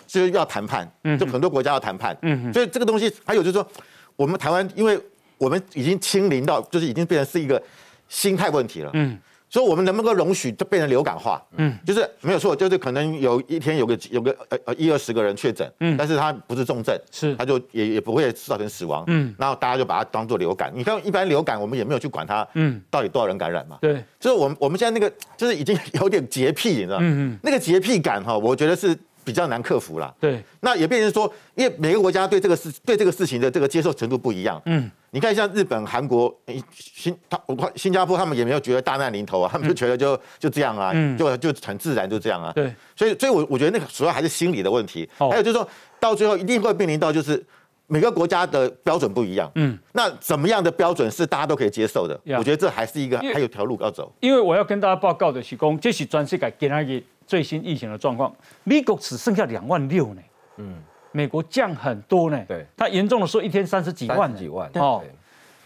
[0.08, 3.68] 就是要谈判，嗯，就很多国家要谈判，嗯，所以这个东西还有就是说，
[4.16, 5.00] 我们台湾因为。
[5.42, 7.60] 我们已经清零到，就是已经变成是一个
[8.08, 8.92] 心态问题了。
[8.94, 9.18] 嗯，
[9.52, 11.44] 所以我们能不能够容许就变成流感化？
[11.58, 19.04] 嗯，就是没有错，就是可能有一天有个有个呃呃一二十个人确诊，嗯，但是他不是重症，是他就也也不会造成死亡。
[19.08, 20.72] 嗯，然后大家就把它当做流感。
[20.74, 23.78] 你看一般流感，我们也没有去管它，嗯，到底多少人感染嘛？
[23.82, 27.00] 对，就是我们我们现在那个就是已经有点洁癖，你知道吗？
[27.02, 28.98] 嗯嗯，那个洁癖感哈，我觉得是。
[29.24, 30.12] 比较难克服啦。
[30.20, 34.60] 对，那也变成说，因为每个国家对这个事、对这个事情的这个接受程度不一样。
[34.66, 36.34] 嗯，你看像日本、韩国、
[36.74, 37.40] 新他、
[37.76, 42.52] 新加坡，他们也没有觉得大难临头啊，他们就觉得就就这样啊，就就很自然就这样啊。
[42.54, 45.08] 对，所以所以，我我觉得那个主要还是心理的问题。
[45.18, 45.68] 还有就是说
[46.00, 47.44] 到最后一定会面临到就是
[47.88, 49.52] 每个国家的标准不一样。
[49.56, 52.20] 嗯，那怎么样的标准是大家都可以接受的？
[52.38, 54.12] 我觉得这还是一个还有条路要走。
[54.20, 57.02] 因为我要跟大家报告的是，公这是全世界给那个。
[57.28, 58.36] 最新疫情的状况，
[58.66, 60.22] 美国只剩下两万六呢。
[60.58, 60.76] 嗯，
[61.12, 62.40] 美国降很多呢。
[62.48, 64.36] 对，它严重的时候一天三十几万。
[64.36, 65.02] 几万哦。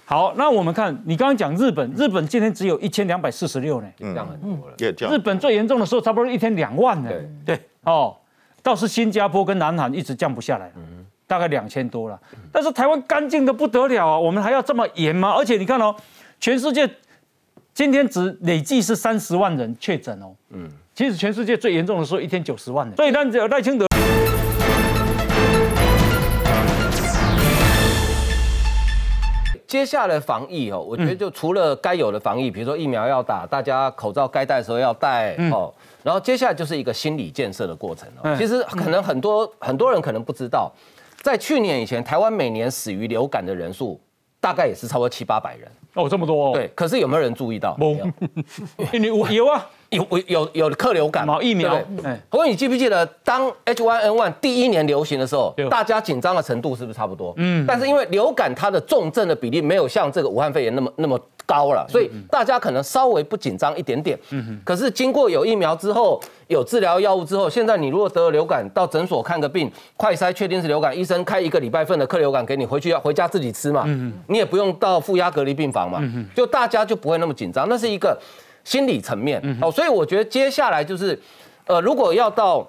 [0.08, 5.12] 好，那我们看你刚刚讲日本，日本今天只有一千两百四十六呢，降很多了。
[5.12, 7.10] 日本最严重的时候差不多一天两万呢。
[7.10, 8.16] 对对哦，
[8.62, 10.72] 倒是新加坡跟南韩一直降不下来，
[11.26, 12.20] 大概两千多了。
[12.52, 15.32] 但是台湾干净的不得了啊，我们还要这么严吗？
[15.32, 15.96] 而且你看哦，
[16.40, 16.88] 全世界
[17.74, 20.36] 今天只累计是三十万人确诊哦。
[20.52, 20.70] 嗯。
[20.94, 22.96] 其实全世界最严重的时候，一天九十万人。
[22.96, 23.86] 所以，但只有赖清德。
[29.68, 35.74] 接下来防疫哦，我觉得就除了该有的防疫，比如说疫苗要打，大家口罩该戴的时候要戴哦。
[36.04, 38.36] 然后接下来就是一个心理建设的过程哦。
[38.38, 40.72] 其实可能很多很多人可能不知道，
[41.22, 44.00] 在去年以前，台湾每年死于流感的人数
[44.40, 46.50] 大概也是超过七八百人哦，这么多。
[46.50, 47.76] 哦对，可是有没有人注意到？
[48.94, 49.66] 有 有啊。
[49.92, 51.38] 有有有客流感嘛？
[51.42, 51.74] 疫苗。
[52.04, 57.34] 哎不过你记不记得，当 H1N1 第一年流行的时候，大家紧张的程度是不是差不多？
[57.38, 57.66] 嗯。
[57.66, 64.18] 但是因为流感它的重症的比例没有像这个武汉肺炎那么那么高了，所以大家可能稍微不紧张一点点。
[64.32, 73.84] 嗯可是经过有疫苗之后，有治疗药物之后，现在你如果得了流感，到诊所看个病，快筛确定是流感，医生开一个礼拜份的克流感给你，回去要回家自己吃嘛。
[73.86, 75.85] 嗯你也不用到负压隔离病房
[76.36, 78.20] 就大家就不会那么紧张，那是一个。
[78.66, 81.16] 心理层面，哦，所以我觉得接下来就是，
[81.68, 82.68] 呃，如果要到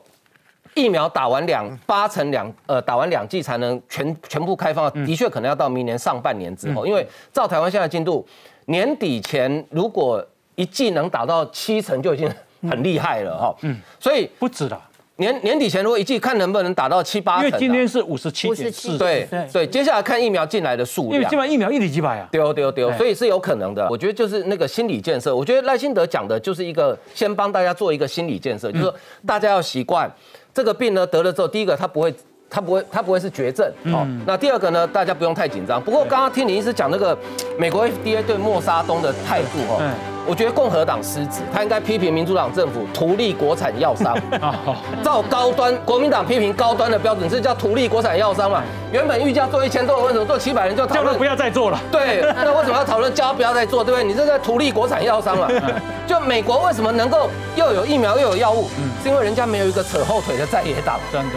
[0.75, 8.29] 疫苗打完两八成两，呃，打完两剂才能全全部开放，的确可能要到明年上半年之后，因为照台湾现在进度，
[8.67, 10.23] 年底前如果
[10.55, 12.31] 一剂能打到七成就已经
[12.69, 14.79] 很厉害了哈，嗯，所以不止了。
[15.19, 23.89] 年年底前如果一季看能不能打到七八成，因为今天是五十七点四，对对，接下来看疫苗进来的数量，因为基本上疫苗一里几百啊，丢丢丢，所以是有可能的。
[23.91, 28.95] 我觉得就是那个心理建设，我觉得赖清德讲的就是一个先帮大家做一个心理建设，就是说
[29.25, 30.11] 大家要习惯
[30.53, 32.15] 这个病呢得了之后，第一个他不会
[32.51, 35.83] 他不会他不会是绝症，好，那第二个呢大家不用太紧张。
[35.83, 37.17] 不过刚刚听李医师讲那个
[37.59, 40.16] 美国 FDA 对莫沙东的态度哦。
[40.27, 44.17] 我觉得共和党失职，他应该批评民主党政府图利国产药商。
[45.03, 48.63] 照高端国民党批评高端的标准，这叫图利国产药商嘛？
[48.93, 51.81] 原本预计做一千多，为什么做七百人就讨论不要再做了？
[51.91, 53.85] 对，那为什么要讨论叫不要再做？
[53.85, 54.05] 对不对？
[54.07, 55.49] 你这在图利国产药商嘛？
[56.07, 58.69] 就美国为什么能够又有疫苗又有药物？
[59.03, 60.99] 是因为人家没有一个扯后腿的在野党。
[61.13, 61.37] 真的，